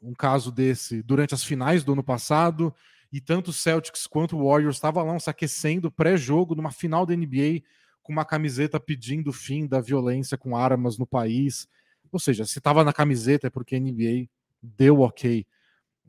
um 0.03 0.15
caso 0.15 0.51
desse 0.51 1.03
durante 1.03 1.35
as 1.35 1.45
finais 1.45 1.85
do 1.85 1.93
ano 1.93 2.03
passado, 2.03 2.75
e 3.13 3.21
tanto 3.21 3.49
o 3.49 3.53
Celtics 3.53 4.07
quanto 4.07 4.37
o 4.37 4.49
Warriors 4.49 4.77
estavam 4.77 5.05
lá 5.05 5.19
se 5.19 5.29
aquecendo 5.29 5.91
pré-jogo 5.91 6.55
numa 6.55 6.71
final 6.71 7.05
da 7.05 7.15
NBA 7.15 7.63
com 8.03 8.13
uma 8.13 8.25
camiseta 8.25 8.81
pedindo 8.81 9.31
o 9.31 9.33
fim 9.33 9.67
da 9.67 9.81
violência 9.81 10.39
com 10.39 10.57
armas 10.57 10.97
no 10.97 11.07
país. 11.07 11.69
Ou 12.11 12.19
seja, 12.19 12.45
se 12.45 12.59
estava 12.59 12.85
na 12.85 12.93
camiseta 12.93 13.49
é 13.49 13.51
porque 13.51 13.77
a 13.77 13.81
NBA 13.81 14.29
deu 14.63 15.01
ok. 15.01 15.47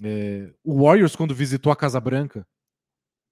É, 0.04 0.52
o 0.64 0.84
Warriors, 0.84 1.16
quando 1.16 1.36
visitou 1.36 1.72
a 1.72 1.76
Casa 1.76 2.00
Branca 2.00 2.46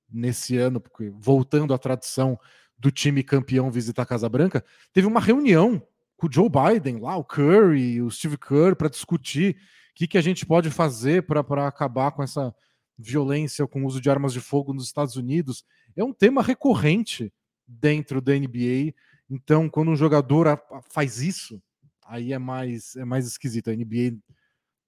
nesse 0.10 0.58
ano, 0.58 0.80
porque 0.80 1.10
voltando 1.10 1.74
à 1.74 1.78
tradição 1.78 2.40
do 2.78 2.92
time 2.92 3.24
campeão 3.24 3.70
visitar 3.70 4.04
a 4.04 4.06
Casa 4.06 4.30
Branca, 4.30 4.64
teve 4.94 5.08
uma 5.08 5.20
reunião 5.20 5.86
com 6.18 6.28
o 6.28 6.32
Joe 6.32 6.50
Biden 6.50 7.00
lá, 7.00 7.16
o 7.16 7.24
Curry, 7.24 8.02
o 8.02 8.10
Steve 8.12 8.38
Kerr, 8.38 8.76
para 8.76 8.90
discutir 8.90 9.56
o 9.92 9.96
que, 9.96 10.08
que 10.08 10.18
a 10.18 10.22
gente 10.22 10.46
pode 10.46 10.70
fazer 10.70 11.24
para 11.24 11.68
acabar 11.68 12.12
com 12.12 12.24
essa 12.24 12.54
violência 12.98 13.66
com 13.66 13.84
o 13.84 13.88
uso 13.88 14.02
de 14.02 14.10
armas 14.10 14.34
de 14.34 14.42
fogo 14.42 14.74
nos 14.74 14.86
Estados 14.86 15.16
Unidos. 15.16 15.64
É 15.96 16.04
um 16.04 16.14
tema 16.14 16.44
recorrente 16.44 17.34
dentro 17.66 18.20
da 18.20 18.34
NBA. 18.34 18.94
Então, 19.30 19.70
quando 19.70 19.92
um 19.92 19.96
jogador 19.96 20.62
faz 20.92 21.22
isso, 21.22 21.62
aí 22.06 22.34
é 22.34 22.40
mais 22.40 22.96
é 22.98 23.06
mais 23.06 23.26
esquisito. 23.26 23.70
A 23.70 23.76
NBA 23.76 24.18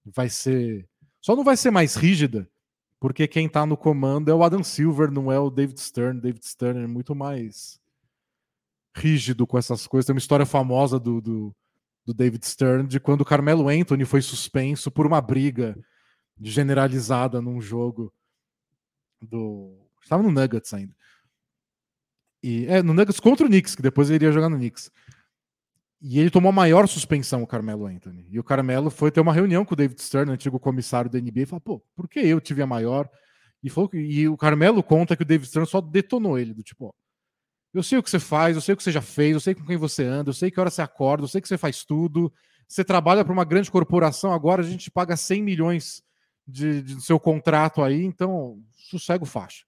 vai 0.03 0.29
ser 0.29 0.87
só 1.21 1.35
não 1.35 1.43
vai 1.43 1.55
ser 1.55 1.71
mais 1.71 1.95
rígida, 1.95 2.49
porque 2.99 3.27
quem 3.27 3.45
está 3.45 3.65
no 3.65 3.77
comando 3.77 4.29
é 4.29 4.33
o 4.33 4.43
Adam 4.43 4.63
Silver, 4.63 5.11
não 5.11 5.31
é 5.31 5.39
o 5.39 5.49
David 5.49 5.79
Stern. 5.79 6.19
David 6.19 6.45
Stern 6.45 6.83
é 6.83 6.87
muito 6.87 7.15
mais 7.15 7.79
rígido 8.95 9.47
com 9.47 9.57
essas 9.57 9.87
coisas. 9.87 10.05
Tem 10.05 10.13
uma 10.13 10.19
história 10.19 10.45
famosa 10.45 10.99
do, 10.99 11.21
do, 11.21 11.55
do 12.05 12.13
David 12.13 12.45
Stern 12.45 12.87
de 12.87 12.99
quando 12.99 13.21
o 13.21 13.25
Carmelo 13.25 13.69
Anthony 13.69 14.03
foi 14.03 14.21
suspenso 14.21 14.91
por 14.91 15.05
uma 15.05 15.21
briga 15.21 15.77
generalizada 16.39 17.41
num 17.41 17.61
jogo 17.61 18.11
do. 19.21 19.77
Estava 20.01 20.23
no 20.23 20.31
Nuggets 20.31 20.73
ainda. 20.73 20.95
E, 22.43 22.65
é, 22.65 22.81
no 22.81 22.93
Nuggets 22.93 23.19
contra 23.19 23.45
o 23.45 23.49
Knicks, 23.49 23.75
que 23.75 23.83
depois 23.83 24.09
ele 24.09 24.15
iria 24.15 24.31
jogar 24.31 24.49
no 24.49 24.57
Knicks. 24.57 24.91
E 26.01 26.19
ele 26.19 26.31
tomou 26.31 26.49
a 26.49 26.53
maior 26.53 26.87
suspensão, 26.87 27.43
o 27.43 27.47
Carmelo 27.47 27.85
Anthony. 27.85 28.25
E 28.29 28.39
o 28.39 28.43
Carmelo 28.43 28.89
foi 28.89 29.11
ter 29.11 29.19
uma 29.19 29.33
reunião 29.33 29.63
com 29.63 29.73
o 29.73 29.77
David 29.77 30.01
Stern, 30.01 30.31
antigo 30.31 30.59
comissário 30.59 31.11
da 31.11 31.19
NBA, 31.19 31.41
e 31.41 31.45
falou: 31.45 31.61
pô, 31.61 31.83
por 31.95 32.09
que 32.09 32.19
eu 32.19 32.41
tive 32.41 32.61
a 32.61 32.67
maior? 32.67 33.07
E, 33.63 33.69
falou 33.69 33.89
e 33.93 34.27
o 34.27 34.35
Carmelo 34.35 34.81
conta 34.81 35.15
que 35.15 35.21
o 35.21 35.25
David 35.25 35.47
Stern 35.47 35.69
só 35.69 35.79
detonou 35.79 36.39
ele, 36.39 36.53
do 36.53 36.63
tipo, 36.63 36.87
ó, 36.87 36.91
eu 37.73 37.83
sei 37.83 37.99
o 37.99 38.03
que 38.03 38.09
você 38.09 38.19
faz, 38.19 38.55
eu 38.55 38.61
sei 38.61 38.73
o 38.73 38.77
que 38.77 38.83
você 38.83 38.91
já 38.91 39.01
fez, 39.01 39.33
eu 39.33 39.39
sei 39.39 39.53
com 39.55 39.65
quem 39.65 39.77
você 39.77 40.03
anda, 40.03 40.29
eu 40.29 40.33
sei 40.33 40.49
que 40.51 40.59
hora 40.59 40.69
você 40.69 40.81
acorda, 40.81 41.23
eu 41.23 41.27
sei 41.27 41.39
que 41.39 41.47
você 41.47 41.57
faz 41.57 41.85
tudo. 41.85 42.33
Você 42.67 42.83
trabalha 42.83 43.23
para 43.23 43.33
uma 43.33 43.45
grande 43.45 43.69
corporação, 43.71 44.33
agora 44.33 44.61
a 44.61 44.65
gente 44.65 44.89
paga 44.89 45.15
100 45.15 45.43
milhões 45.43 46.03
de, 46.47 46.81
de 46.81 47.01
seu 47.01 47.19
contrato 47.19 47.81
aí, 47.81 48.03
então 48.03 48.59
sossego 48.75 49.25
faixa. 49.25 49.65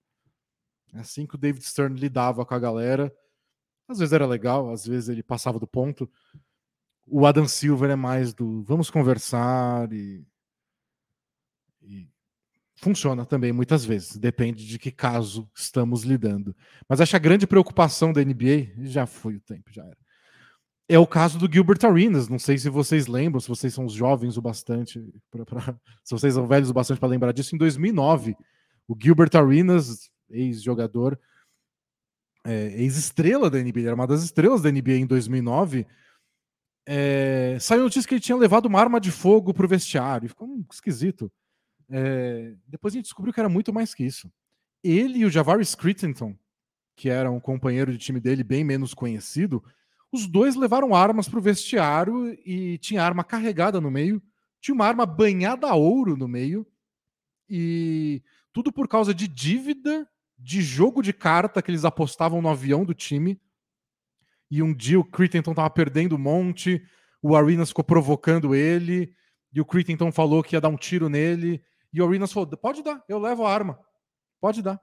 É 0.94 1.00
assim 1.00 1.26
que 1.26 1.36
o 1.36 1.38
David 1.38 1.66
Stern 1.66 2.00
lidava 2.00 2.46
com 2.46 2.54
a 2.54 2.60
galera. 2.60 3.14
Às 3.88 4.00
vezes 4.00 4.14
era 4.14 4.26
legal, 4.26 4.72
às 4.72 4.86
vezes 4.86 5.10
ele 5.10 5.24
passava 5.24 5.60
do 5.60 5.68
ponto. 5.68 6.10
O 7.06 7.26
Adam 7.26 7.48
Silver 7.48 7.90
é 7.90 7.96
mais 7.96 8.34
do 8.34 8.64
vamos 8.64 8.90
conversar 8.90 9.92
e, 9.92 10.26
e 11.82 12.08
funciona 12.78 13.26
também 13.26 13.52
muitas 13.52 13.86
vezes, 13.86 14.18
depende 14.18 14.66
de 14.66 14.80
que 14.80 14.92
caso 14.92 15.50
estamos 15.56 16.04
lidando. 16.04 16.56
Mas 16.88 17.02
acho 17.02 17.16
a 17.16 17.20
grande 17.20 17.48
preocupação 17.48 18.12
da 18.12 18.24
NBA, 18.24 18.86
já 18.86 19.06
foi 19.06 19.36
o 19.36 19.42
tempo, 19.42 19.72
já 19.72 19.84
era. 19.84 19.98
É 20.88 21.00
o 21.00 21.08
caso 21.08 21.40
do 21.40 21.52
Gilbert 21.52 21.80
Arenas. 21.84 22.28
Não 22.28 22.38
sei 22.38 22.58
se 22.58 22.70
vocês 22.70 23.08
lembram, 23.08 23.40
se 23.40 23.48
vocês 23.48 23.74
são 23.74 23.88
jovens 23.88 24.38
o 24.38 24.42
bastante, 24.42 25.02
pra, 25.32 25.46
pra, 25.46 25.62
se 26.04 26.14
vocês 26.14 26.34
são 26.34 26.46
velhos 26.46 26.70
o 26.70 26.74
bastante 26.74 27.00
para 27.00 27.10
lembrar 27.10 27.32
disso. 27.32 27.56
Em 27.56 27.58
2009, 27.58 28.36
o 28.88 28.96
Gilbert 29.02 29.30
Arenas, 29.34 30.10
ex-jogador, 30.30 31.18
é, 32.44 32.82
ex-estrela 32.82 33.50
da 33.50 33.60
NBA, 33.60 33.82
era 33.82 33.96
uma 33.96 34.08
das 34.08 34.24
estrelas 34.24 34.62
da 34.62 34.72
NBA 34.72 34.98
em 34.98 35.06
2009, 35.06 35.88
é, 36.86 37.58
saiu 37.60 37.84
notícia 37.84 38.08
que 38.08 38.16
ele 38.16 38.22
tinha 38.22 38.38
levado 38.38 38.66
uma 38.66 38.80
arma 38.80 39.00
de 39.00 39.12
fogo 39.12 39.54
para 39.54 39.66
o 39.66 39.70
vestiário. 39.70 40.30
Ficou 40.30 40.48
um 40.48 40.66
esquisito. 40.72 41.32
É, 41.90 42.54
depois 42.68 42.94
a 42.94 42.98
gente 42.98 43.06
descobriu 43.06 43.34
que 43.34 43.40
era 43.40 43.50
muito 43.50 43.72
mais 43.74 43.94
que 43.94 44.04
isso. 44.04 44.32
Ele 44.84 45.20
e 45.20 45.26
o 45.26 45.30
Javaris 45.30 45.76
Crittenton, 45.76 46.36
que 46.96 47.10
era 47.10 47.32
um 47.32 47.40
companheiro 47.40 47.92
de 47.92 47.98
time 47.98 48.20
dele 48.20 48.44
bem 48.44 48.64
menos 48.64 48.94
conhecido, 48.94 49.64
os 50.12 50.28
dois 50.28 50.56
levaram 50.56 50.94
armas 50.94 51.28
para 51.28 51.40
o 51.40 51.42
vestiário 51.42 52.38
e 52.46 52.78
tinha 52.78 53.04
arma 53.04 53.24
carregada 53.24 53.80
no 53.80 53.90
meio, 53.90 54.22
tinha 54.62 54.76
uma 54.76 54.86
arma 54.86 55.06
banhada 55.06 55.68
a 55.68 55.76
ouro 55.76 56.16
no 56.16 56.28
meio, 56.28 56.68
e 57.50 58.22
tudo 58.52 58.72
por 58.72 58.88
causa 58.88 59.14
de 59.14 59.28
dívida 59.28 60.08
de 60.38 60.62
jogo 60.62 61.02
de 61.02 61.14
carta 61.14 61.62
que 61.62 61.72
eles 61.72 61.86
apostavam 61.86 62.42
no 62.42 62.50
avião 62.50 62.84
do 62.84 62.94
time. 62.94 63.40
E 64.50 64.62
um 64.62 64.74
dia 64.74 65.00
o 65.00 65.04
Crittenton 65.04 65.54
tava 65.54 65.70
perdendo 65.70 66.16
um 66.16 66.20
monte, 66.20 66.86
o 67.22 67.36
Arenas 67.36 67.70
ficou 67.70 67.84
provocando 67.84 68.54
ele, 68.54 69.16
e 69.54 69.62
o 69.62 69.66
Crittenton 69.66 70.12
falou 70.12 70.44
que 70.44 70.56
ia 70.56 70.62
dar 70.62 70.70
um 70.70 70.78
tiro 70.78 71.10
nele, 71.10 71.64
e 71.92 72.02
o 72.02 72.08
Arenas 72.08 72.32
falou: 72.32 72.50
pode 72.58 72.84
dar, 72.84 73.04
eu 73.08 73.18
levo 73.18 73.46
a 73.46 73.54
arma. 73.54 73.80
Pode 74.42 74.62
dar. 74.62 74.80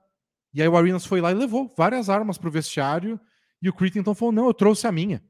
E 0.52 0.62
aí 0.62 0.68
o 0.68 0.76
Arenas 0.76 1.04
foi 1.04 1.20
lá 1.20 1.30
e 1.30 1.34
levou 1.34 1.72
várias 1.76 2.08
armas 2.08 2.38
pro 2.38 2.50
vestiário, 2.50 3.20
e 3.62 3.68
o 3.68 3.72
Crittenton 3.72 4.14
falou: 4.14 4.32
não, 4.32 4.46
eu 4.46 4.54
trouxe 4.54 4.86
a 4.86 4.92
minha. 4.92 5.22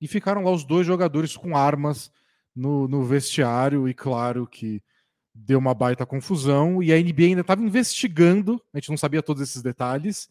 E 0.00 0.08
ficaram 0.08 0.42
lá 0.42 0.50
os 0.50 0.64
dois 0.64 0.86
jogadores 0.86 1.36
com 1.36 1.56
armas 1.56 2.10
no, 2.54 2.88
no 2.88 3.04
vestiário, 3.04 3.88
e 3.88 3.94
claro 3.94 4.46
que 4.46 4.82
deu 5.34 5.58
uma 5.58 5.74
baita 5.74 6.04
confusão 6.04 6.82
e 6.82 6.92
a 6.92 6.96
NBA 6.96 7.22
ainda 7.22 7.40
estava 7.42 7.62
investigando, 7.62 8.60
a 8.72 8.78
gente 8.78 8.90
não 8.90 8.96
sabia 8.96 9.22
todos 9.22 9.42
esses 9.42 9.62
detalhes, 9.62 10.28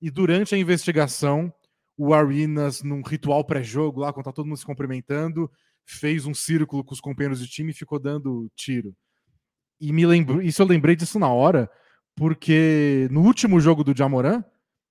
e 0.00 0.10
durante 0.10 0.54
a 0.54 0.58
investigação, 0.58 1.52
o 1.96 2.12
Arenas, 2.12 2.82
num 2.82 3.02
ritual 3.02 3.44
pré-jogo 3.44 4.00
lá, 4.00 4.12
quando 4.12 4.24
tá 4.24 4.32
todo 4.32 4.46
mundo 4.46 4.58
se 4.58 4.66
cumprimentando, 4.66 5.50
fez 5.84 6.26
um 6.26 6.34
círculo 6.34 6.84
com 6.84 6.92
os 6.92 7.00
companheiros 7.00 7.40
de 7.40 7.48
time 7.48 7.70
e 7.70 7.74
ficou 7.74 7.98
dando 7.98 8.50
tiro. 8.56 8.94
E 9.80 9.92
me 9.92 10.06
lembro, 10.06 10.42
isso 10.42 10.62
eu 10.62 10.66
lembrei 10.66 10.96
disso 10.96 11.18
na 11.18 11.28
hora, 11.28 11.70
porque 12.14 13.08
no 13.10 13.22
último 13.22 13.60
jogo 13.60 13.82
do 13.82 13.96
Jamoran, 13.96 14.44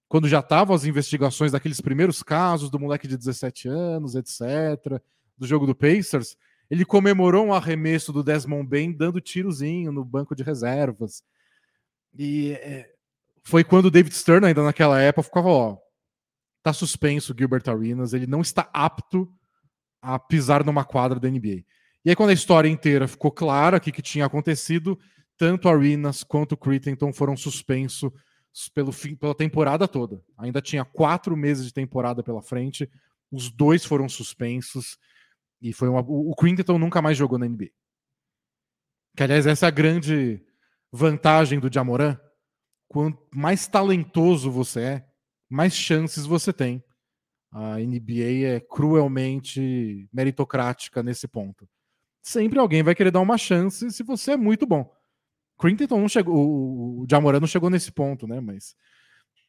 quando 0.08 0.28
já 0.28 0.39
estavam 0.39 0.76
as 0.76 0.86
investigações 0.86 1.52
daqueles 1.52 1.80
primeiros 1.80 2.21
casos 2.21 2.69
do 2.69 2.80
moleque 2.80 3.08
de 3.08 3.17
17 3.17 3.69
anos, 3.69 4.15
etc., 4.15 5.02
do 5.38 5.47
jogo 5.47 5.65
do 5.65 5.74
Pacers, 5.74 6.36
ele 6.72 6.86
comemorou 6.86 7.48
um 7.48 7.54
arremesso 7.54 8.14
do 8.14 8.24
Desmond 8.24 8.66
Bain 8.66 8.94
dando 8.94 9.20
tirozinho 9.20 9.92
no 9.92 10.06
banco 10.06 10.34
de 10.34 10.42
reservas. 10.42 11.22
E 12.18 12.54
é, 12.54 12.90
foi 13.44 13.62
quando 13.62 13.88
o 13.88 13.92
David 13.92 14.16
Stern, 14.16 14.48
ainda 14.48 14.64
naquela 14.64 15.02
época, 15.02 15.24
ficava, 15.24 15.50
ó, 15.50 15.78
tá 16.64 16.72
suspenso 16.72 17.34
o 17.34 17.36
Gilbert 17.38 17.64
Arenas, 17.68 18.14
ele 18.14 18.26
não 18.26 18.40
está 18.40 18.70
apto 18.72 19.30
a 20.02 20.18
pisar 20.18 20.64
numa 20.64 20.86
quadra 20.86 21.20
da 21.20 21.30
NBA. 21.30 21.66
E 22.06 22.10
aí, 22.10 22.16
quando 22.16 22.30
a 22.30 22.34
história 22.34 22.70
inteira 22.70 23.06
ficou 23.06 23.32
clara 23.32 23.76
o 23.76 23.82
que, 23.82 23.92
que 23.92 24.02
tinha 24.02 24.26
acontecido, 24.26 24.98
tanto 25.38 25.68
Arenas 25.68 26.24
quanto 26.24 26.56
Crittenton 26.56 27.12
foram 27.12 27.36
suspensos 27.36 28.12
pelo 28.74 28.94
fim, 28.94 29.14
pela 29.14 29.36
temporada 29.36 29.90
toda. 29.90 30.24
Ainda 30.38 30.62
tinha 30.62 30.86
quatro 30.86 31.36
meses 31.36 31.66
de 31.66 31.74
temporada 31.74 32.24
pela 32.24 32.42
frente, 32.42 32.90
os 33.30 33.50
dois 33.50 33.84
foram 33.84 34.08
suspensos. 34.08 34.98
E 35.62 35.71
foi 35.71 35.88
uma, 35.88 36.02
o, 36.02 36.36
Quinton 36.36 36.80
nunca 36.80 37.02
mais 37.02 37.17
jogou 37.17 37.38
na 37.38 37.47
NBA. 37.47 37.69
Que, 39.15 39.24
aliás, 39.24 39.45
essa 39.45 39.65
é 39.65 39.69
a 39.69 39.71
grande 39.71 40.43
vantagem 40.91 41.60
do 41.60 41.71
Jamoran. 41.71 42.17
Quanto 42.88 43.19
mais 43.34 43.67
talentoso 43.67 44.50
você 44.50 44.82
é, 44.82 45.08
mais 45.50 45.74
chances 45.74 46.26
você 46.26 46.52
tem. 46.52 46.84
A 47.52 47.78
NBA 47.78 48.47
é 48.47 48.60
cruelmente 48.60 50.10
meritocrática 50.12 51.04
nesse 51.04 51.28
ponto. 51.28 51.69
Sempre 52.24 52.60
alguém 52.60 52.82
vai 52.82 52.95
querer 52.95 53.12
dar 53.12 53.19
uma 53.19 53.38
chance 53.38 53.91
se 53.91 54.04
você 54.04 54.32
é 54.32 54.38
muito 54.38 54.65
bom. 54.65 54.91
Quinton 55.60 56.00
não 56.00 56.10
chegou, 56.10 57.02
o 57.02 57.06
Jamoran 57.10 57.39
não 57.39 57.47
chegou 57.47 57.69
nesse 57.69 57.91
ponto, 57.91 58.26
né? 58.26 58.39
Mas 58.39 58.76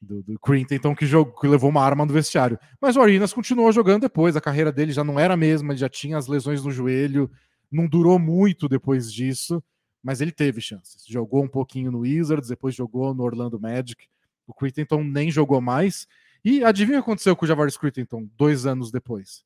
do, 0.03 0.23
do 0.23 0.37
então 0.73 0.95
que, 0.95 1.07
jogou, 1.07 1.33
que 1.33 1.47
levou 1.47 1.71
uma 1.71 1.83
arma 1.83 2.05
no 2.05 2.13
vestiário. 2.13 2.59
Mas 2.81 2.97
o 2.97 3.01
Arinas 3.01 3.33
continuou 3.33 3.71
jogando 3.71 4.03
depois, 4.03 4.37
a 4.37 4.41
carreira 4.41 4.73
dele 4.73 4.93
já 4.93 5.05
não 5.05 5.19
era 5.19 5.35
a 5.35 5.37
mesma, 5.37 5.73
ele 5.73 5.79
já 5.79 5.89
tinha 5.89 6.19
as 6.19 6.27
lesões 6.27 6.65
no 6.65 6.73
joelho, 6.73 7.31
não 7.71 7.87
durou 7.87 8.19
muito 8.19 8.69
depois 8.69 9.13
disso, 9.13 9.63
mas 10.03 10.21
ele 10.21 10.33
teve 10.33 10.61
chances. 10.61 11.07
Jogou 11.07 11.45
um 11.45 11.49
pouquinho 11.49 11.93
no 11.93 12.01
Wizards, 12.01 12.49
depois 12.49 12.75
jogou 12.75 13.15
no 13.15 13.23
Orlando 13.23 13.61
Magic. 13.61 14.09
O 14.47 14.53
Crittenton 14.53 15.05
nem 15.05 15.31
jogou 15.31 15.61
mais. 15.61 16.09
E 16.45 16.65
adivinha 16.65 16.99
o 16.99 17.03
que 17.03 17.09
aconteceu 17.09 17.37
com 17.37 17.45
o 17.45 17.49
Javaris 17.49 17.77
Crittenton 17.77 18.29
dois 18.37 18.67
anos 18.67 18.91
depois? 18.91 19.45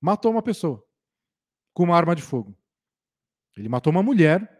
Matou 0.00 0.32
uma 0.32 0.42
pessoa 0.42 0.82
com 1.74 1.84
uma 1.84 1.96
arma 1.96 2.16
de 2.16 2.22
fogo. 2.22 2.56
Ele 3.54 3.68
matou 3.68 3.90
uma 3.90 4.02
mulher, 4.02 4.50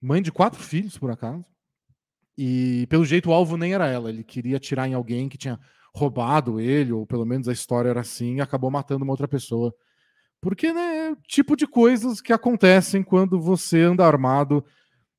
mãe 0.00 0.22
de 0.22 0.30
quatro 0.30 0.62
filhos, 0.62 0.96
por 0.96 1.10
acaso, 1.10 1.44
e 2.40 2.86
pelo 2.86 3.04
jeito 3.04 3.30
o 3.30 3.32
alvo 3.32 3.56
nem 3.56 3.74
era 3.74 3.88
ela, 3.88 4.10
ele 4.10 4.22
queria 4.22 4.58
atirar 4.58 4.88
em 4.88 4.94
alguém 4.94 5.28
que 5.28 5.36
tinha 5.36 5.58
roubado 5.92 6.60
ele, 6.60 6.92
ou 6.92 7.04
pelo 7.04 7.26
menos 7.26 7.48
a 7.48 7.52
história 7.52 7.88
era 7.88 8.00
assim, 8.00 8.36
e 8.36 8.40
acabou 8.40 8.70
matando 8.70 9.02
uma 9.02 9.12
outra 9.12 9.26
pessoa. 9.26 9.74
Porque, 10.40 10.72
né, 10.72 11.10
é 11.10 11.16
tipo 11.26 11.56
de 11.56 11.66
coisas 11.66 12.20
que 12.20 12.32
acontecem 12.32 13.02
quando 13.02 13.40
você 13.40 13.80
anda 13.80 14.06
armado. 14.06 14.64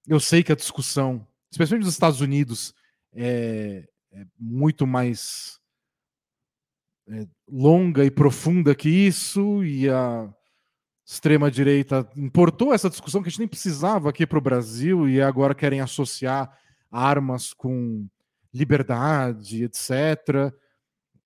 Eu 0.08 0.18
sei 0.18 0.42
que 0.42 0.54
a 0.54 0.56
discussão, 0.56 1.28
especialmente 1.52 1.84
nos 1.84 1.94
Estados 1.94 2.22
Unidos, 2.22 2.74
é, 3.14 3.86
é 4.14 4.26
muito 4.40 4.88
mais 4.88 5.60
é, 7.10 7.28
longa 7.50 8.06
e 8.06 8.10
profunda 8.10 8.74
que 8.74 8.88
isso, 8.88 9.62
e 9.62 9.90
a 9.90 10.34
extrema-direita 11.06 12.10
importou 12.16 12.74
essa 12.74 12.90
discussão 12.90 13.22
que 13.22 13.28
a 13.28 13.30
gente 13.30 13.40
nem 13.40 13.48
precisava 13.48 14.10
aqui 14.10 14.26
para 14.26 14.38
o 14.38 14.42
Brasil, 14.42 15.10
e 15.10 15.22
agora 15.22 15.54
querem 15.54 15.82
associar 15.82 16.58
armas 16.92 17.54
com 17.54 18.08
liberdade, 18.54 19.64
etc. 19.64 20.54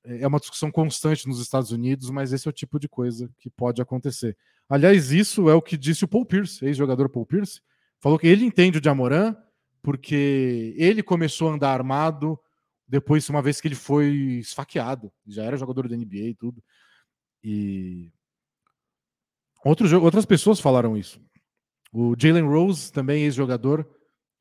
É 0.03 0.27
uma 0.27 0.39
discussão 0.39 0.71
constante 0.71 1.27
nos 1.27 1.39
Estados 1.39 1.71
Unidos, 1.71 2.09
mas 2.09 2.33
esse 2.33 2.47
é 2.47 2.49
o 2.49 2.53
tipo 2.53 2.79
de 2.79 2.89
coisa 2.89 3.29
que 3.39 3.49
pode 3.49 3.81
acontecer. 3.81 4.37
Aliás, 4.69 5.11
isso 5.11 5.49
é 5.49 5.53
o 5.53 5.61
que 5.61 5.77
disse 5.77 6.03
o 6.03 6.07
Paul 6.07 6.25
Pierce, 6.25 6.65
ex-jogador 6.65 7.09
Paul 7.09 7.25
Pierce. 7.25 7.61
Falou 7.99 8.19
que 8.19 8.27
ele 8.27 8.45
entende 8.45 8.79
o 8.79 8.83
Jamoran 8.83 9.35
porque 9.81 10.73
ele 10.77 11.03
começou 11.03 11.49
a 11.49 11.53
andar 11.53 11.73
armado 11.73 12.39
depois, 12.87 13.27
uma 13.29 13.41
vez 13.41 13.59
que 13.59 13.67
ele 13.67 13.75
foi 13.75 14.07
esfaqueado. 14.39 15.11
Já 15.25 15.43
era 15.43 15.57
jogador 15.57 15.87
da 15.87 15.95
NBA 15.95 16.15
e 16.15 16.35
tudo. 16.35 16.63
E 17.43 18.11
Outros, 19.63 19.93
outras 19.93 20.25
pessoas 20.25 20.59
falaram 20.59 20.97
isso. 20.97 21.21
O 21.91 22.15
Jalen 22.17 22.43
Rose, 22.43 22.91
também 22.91 23.23
ex-jogador, 23.23 23.87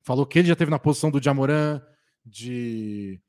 Falou 0.03 0.27
que 0.27 0.39
ele 0.39 0.49
já 0.49 0.57
teve 0.57 0.71
na 0.71 0.79
posição 0.79 1.11
do 1.11 1.23
Jamoran 1.23 1.81
de, 2.27 3.21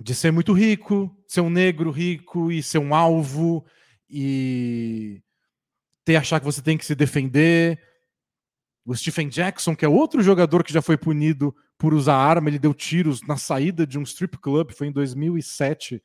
de 0.00 0.14
ser 0.14 0.30
muito 0.30 0.52
rico, 0.52 1.14
ser 1.26 1.40
um 1.40 1.50
negro 1.50 1.90
rico 1.90 2.52
e 2.52 2.62
ser 2.62 2.78
um 2.78 2.94
alvo 2.94 3.66
e 4.08 5.20
ter 6.04 6.16
achar 6.16 6.38
que 6.38 6.46
você 6.46 6.62
tem 6.62 6.78
que 6.78 6.86
se 6.86 6.94
defender. 6.94 7.80
O 8.84 8.94
Stephen 8.94 9.28
Jackson, 9.28 9.74
que 9.74 9.84
é 9.84 9.88
outro 9.88 10.22
jogador 10.22 10.62
que 10.62 10.72
já 10.72 10.80
foi 10.80 10.96
punido 10.96 11.54
por 11.76 11.92
usar 11.92 12.16
arma, 12.16 12.48
ele 12.48 12.58
deu 12.58 12.72
tiros 12.72 13.20
na 13.26 13.36
saída 13.36 13.86
de 13.86 13.98
um 13.98 14.02
strip 14.02 14.38
club, 14.38 14.72
foi 14.72 14.86
em 14.86 14.92
2007, 14.92 16.02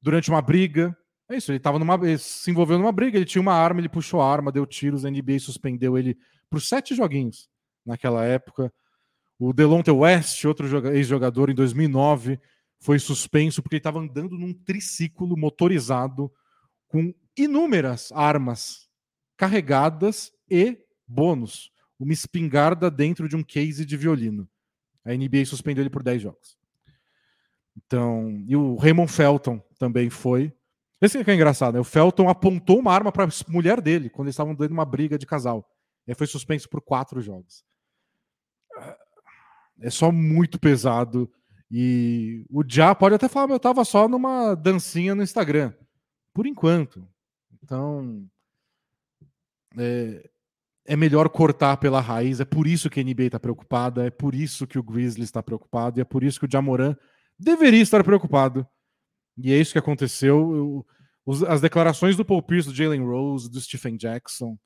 durante 0.00 0.30
uma 0.30 0.40
briga. 0.40 0.96
É 1.28 1.36
isso, 1.36 1.50
ele 1.50 1.58
tava 1.58 1.78
numa, 1.78 1.94
ele 1.94 2.18
se 2.18 2.50
envolveu 2.50 2.78
numa 2.78 2.92
briga, 2.92 3.16
ele 3.16 3.24
tinha 3.24 3.40
uma 3.40 3.54
arma, 3.54 3.80
ele 3.80 3.88
puxou 3.88 4.20
a 4.20 4.30
arma, 4.30 4.52
deu 4.52 4.66
tiros, 4.66 5.04
a 5.06 5.10
NBA 5.10 5.38
suspendeu 5.40 5.96
ele 5.96 6.16
por 6.50 6.60
sete 6.60 6.94
joguinhos 6.94 7.48
naquela 7.84 8.24
época. 8.24 8.72
O 9.38 9.52
Delonte 9.52 9.90
West, 9.90 10.44
outro 10.44 10.88
ex-jogador, 10.88 11.50
em 11.50 11.54
2009, 11.54 12.40
foi 12.80 12.98
suspenso 12.98 13.62
porque 13.62 13.76
ele 13.76 13.80
estava 13.80 13.98
andando 13.98 14.38
num 14.38 14.52
triciclo 14.52 15.36
motorizado 15.36 16.30
com 16.86 17.12
inúmeras 17.36 18.12
armas 18.12 18.88
carregadas 19.36 20.32
e 20.48 20.78
bônus. 21.06 21.70
Uma 21.98 22.12
espingarda 22.12 22.90
dentro 22.90 23.28
de 23.28 23.36
um 23.36 23.42
case 23.42 23.84
de 23.84 23.96
violino. 23.96 24.48
A 25.04 25.12
NBA 25.12 25.44
suspendeu 25.46 25.82
ele 25.82 25.90
por 25.90 26.02
10 26.02 26.22
jogos. 26.22 26.56
Então, 27.76 28.44
e 28.46 28.56
o 28.56 28.76
Raymond 28.76 29.10
Felton 29.10 29.60
também 29.78 30.10
foi. 30.10 30.52
Esse 31.00 31.22
que 31.22 31.30
é 31.30 31.34
engraçado, 31.34 31.74
né? 31.74 31.80
O 31.80 31.84
Felton 31.84 32.28
apontou 32.28 32.78
uma 32.78 32.92
arma 32.92 33.10
para 33.10 33.24
a 33.24 33.28
mulher 33.48 33.80
dele 33.80 34.08
quando 34.08 34.26
eles 34.28 34.34
estavam 34.34 34.54
dando 34.54 34.72
uma 34.72 34.84
briga 34.84 35.18
de 35.18 35.26
casal. 35.26 35.68
Ele 36.06 36.14
foi 36.14 36.26
suspenso 36.26 36.68
por 36.68 36.80
quatro 36.80 37.20
jogos 37.20 37.64
é 39.80 39.90
só 39.90 40.10
muito 40.10 40.58
pesado. 40.58 41.30
E 41.70 42.44
o 42.50 42.62
Já 42.66 42.94
pode 42.94 43.14
até 43.14 43.28
falar, 43.28 43.52
eu 43.52 43.60
tava 43.60 43.84
só 43.84 44.08
numa 44.08 44.54
dancinha 44.54 45.14
no 45.14 45.22
Instagram. 45.22 45.72
Por 46.32 46.46
enquanto. 46.46 47.06
Então. 47.62 48.26
É, 49.76 50.30
é 50.86 50.96
melhor 50.96 51.28
cortar 51.28 51.76
pela 51.78 52.00
raiz. 52.00 52.40
É 52.40 52.44
por 52.44 52.66
isso 52.66 52.90
que 52.90 53.00
a 53.00 53.04
NBA 53.04 53.24
está 53.24 53.40
preocupada. 53.40 54.06
É 54.06 54.10
por 54.10 54.34
isso 54.34 54.66
que 54.66 54.78
o 54.78 54.82
Grizzlies 54.82 55.28
está 55.28 55.42
preocupado. 55.42 55.98
E 55.98 56.02
é 56.02 56.04
por 56.04 56.22
isso 56.22 56.38
que 56.38 56.46
o 56.46 56.50
Jamoran 56.50 56.96
deveria 57.38 57.82
estar 57.82 58.04
preocupado. 58.04 58.66
E 59.36 59.52
é 59.52 59.56
isso 59.56 59.72
que 59.72 59.78
aconteceu. 59.78 60.84
Eu, 61.26 61.46
as 61.48 61.60
declarações 61.60 62.16
do 62.16 62.24
Paul 62.24 62.42
Pierce, 62.42 62.68
do 62.68 62.74
Jalen 62.74 63.04
Rose, 63.04 63.50
do 63.50 63.60
Stephen 63.60 63.96
Jackson 63.96 64.58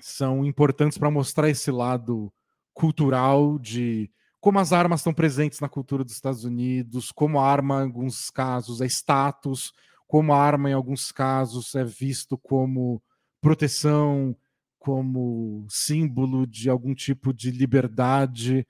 são 0.00 0.44
importantes 0.44 0.96
para 0.96 1.10
mostrar 1.10 1.48
esse 1.48 1.70
lado 1.70 2.32
cultural 2.74 3.58
de 3.58 4.10
como 4.40 4.58
as 4.58 4.72
armas 4.72 5.00
estão 5.00 5.12
presentes 5.12 5.60
na 5.60 5.68
cultura 5.68 6.02
dos 6.02 6.14
Estados 6.14 6.44
Unidos, 6.44 7.12
como 7.12 7.38
a 7.38 7.46
arma, 7.46 7.82
em 7.82 7.86
alguns 7.86 8.30
casos, 8.30 8.80
é 8.80 8.86
status, 8.86 9.72
como 10.06 10.32
a 10.32 10.42
arma, 10.42 10.70
em 10.70 10.72
alguns 10.72 11.12
casos, 11.12 11.74
é 11.74 11.84
visto 11.84 12.38
como 12.38 13.02
proteção, 13.40 14.34
como 14.78 15.66
símbolo 15.68 16.46
de 16.46 16.70
algum 16.70 16.94
tipo 16.94 17.34
de 17.34 17.50
liberdade. 17.50 18.66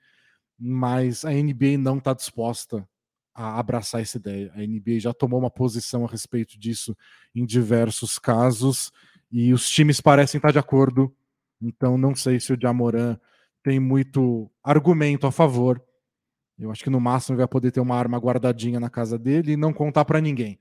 mas 0.59 1.25
a 1.25 1.31
NBA 1.31 1.77
não 1.79 1.97
está 1.97 2.13
disposta 2.13 2.87
a 3.33 3.57
abraçar 3.59 4.01
essa 4.01 4.17
ideia. 4.17 4.51
A 4.53 4.59
NBA 4.59 4.99
já 4.99 5.13
tomou 5.13 5.39
uma 5.39 5.49
posição 5.49 6.05
a 6.05 6.07
respeito 6.07 6.59
disso 6.59 6.95
em 7.33 7.45
diversos 7.45 8.19
casos 8.19 8.91
e 9.31 9.53
os 9.53 9.69
times 9.69 10.01
parecem 10.01 10.37
estar 10.37 10.51
de 10.51 10.59
acordo. 10.59 11.15
Então 11.61 11.97
não 11.97 12.13
sei 12.13 12.39
se 12.39 12.53
o 12.53 12.59
Jamoran 12.61 13.17
tem 13.63 13.79
muito 13.79 14.49
argumento 14.63 15.27
a 15.27 15.31
favor. 15.31 15.81
Eu 16.57 16.71
acho 16.71 16.83
que 16.83 16.89
no 16.89 16.99
máximo 16.99 17.37
vai 17.37 17.47
poder 17.47 17.71
ter 17.71 17.79
uma 17.79 17.95
arma 17.95 18.17
guardadinha 18.17 18.79
na 18.79 18.89
casa 18.89 19.17
dele 19.17 19.53
e 19.53 19.57
não 19.57 19.73
contar 19.73 20.05
para 20.05 20.21
ninguém. 20.21 20.59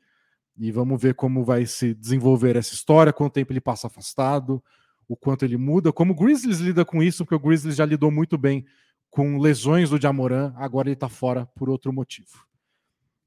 E 0.57 0.71
vamos 0.71 1.01
ver 1.01 1.15
como 1.15 1.45
vai 1.45 1.67
se 1.67 1.95
desenvolver 1.95 2.57
essa 2.57 2.75
história, 2.75 3.13
quanto 3.13 3.35
tempo 3.35 3.53
ele 3.53 3.61
passa 3.61 3.87
afastado, 3.87 4.63
o 5.09 5.17
quanto 5.17 5.45
ele 5.45 5.57
muda, 5.57 5.93
como 5.93 6.13
o 6.13 6.17
Grizzlies 6.17 6.59
lida 6.59 6.85
com 6.85 7.03
isso, 7.03 7.25
porque 7.25 7.35
o 7.35 7.41
Grizzlies 7.41 7.77
já 7.77 7.85
lidou 7.85 8.11
muito 8.11 8.39
bem 8.39 8.65
com 9.11 9.39
lesões 9.39 9.91
do 9.91 10.01
Jamoran, 10.01 10.53
agora 10.57 10.89
ele 10.89 10.95
está 10.95 11.09
fora 11.09 11.47
por 11.57 11.69
outro 11.69 11.93
motivo. 11.93 12.47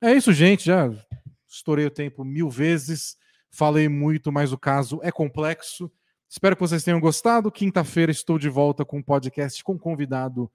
É 0.02 0.14
isso, 0.14 0.32
gente. 0.32 0.66
Já 0.66 0.92
estourei 1.48 1.86
o 1.86 1.92
tempo 1.92 2.24
mil 2.24 2.50
vezes, 2.50 3.18
falei 3.50 3.88
muito, 3.90 4.32
mas 4.32 4.54
o 4.54 4.58
caso 4.58 5.00
é 5.04 5.12
complexo. 5.12 5.92
Espero 6.34 6.56
que 6.56 6.62
vocês 6.62 6.84
tenham 6.84 7.00
gostado. 7.00 7.52
Quinta-feira 7.52 8.12
estou 8.12 8.40
de 8.40 8.50
volta 8.50 8.84
com 8.84 8.98
um 8.98 9.04
podcast 9.04 9.64
com 9.64 9.78
convidado 9.78 10.52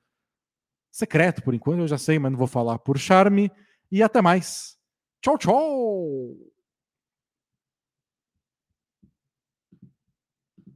secreto, 0.90 1.40
por 1.40 1.54
enquanto, 1.54 1.78
eu 1.82 1.86
já 1.86 1.96
sei, 1.96 2.18
mas 2.18 2.32
não 2.32 2.38
vou 2.38 2.48
falar 2.48 2.80
por 2.80 2.98
charme. 2.98 3.48
E 3.88 4.02
até 4.02 4.20
mais. 4.20 4.76
Tchau, 5.22 5.38
tchau! 5.38 6.47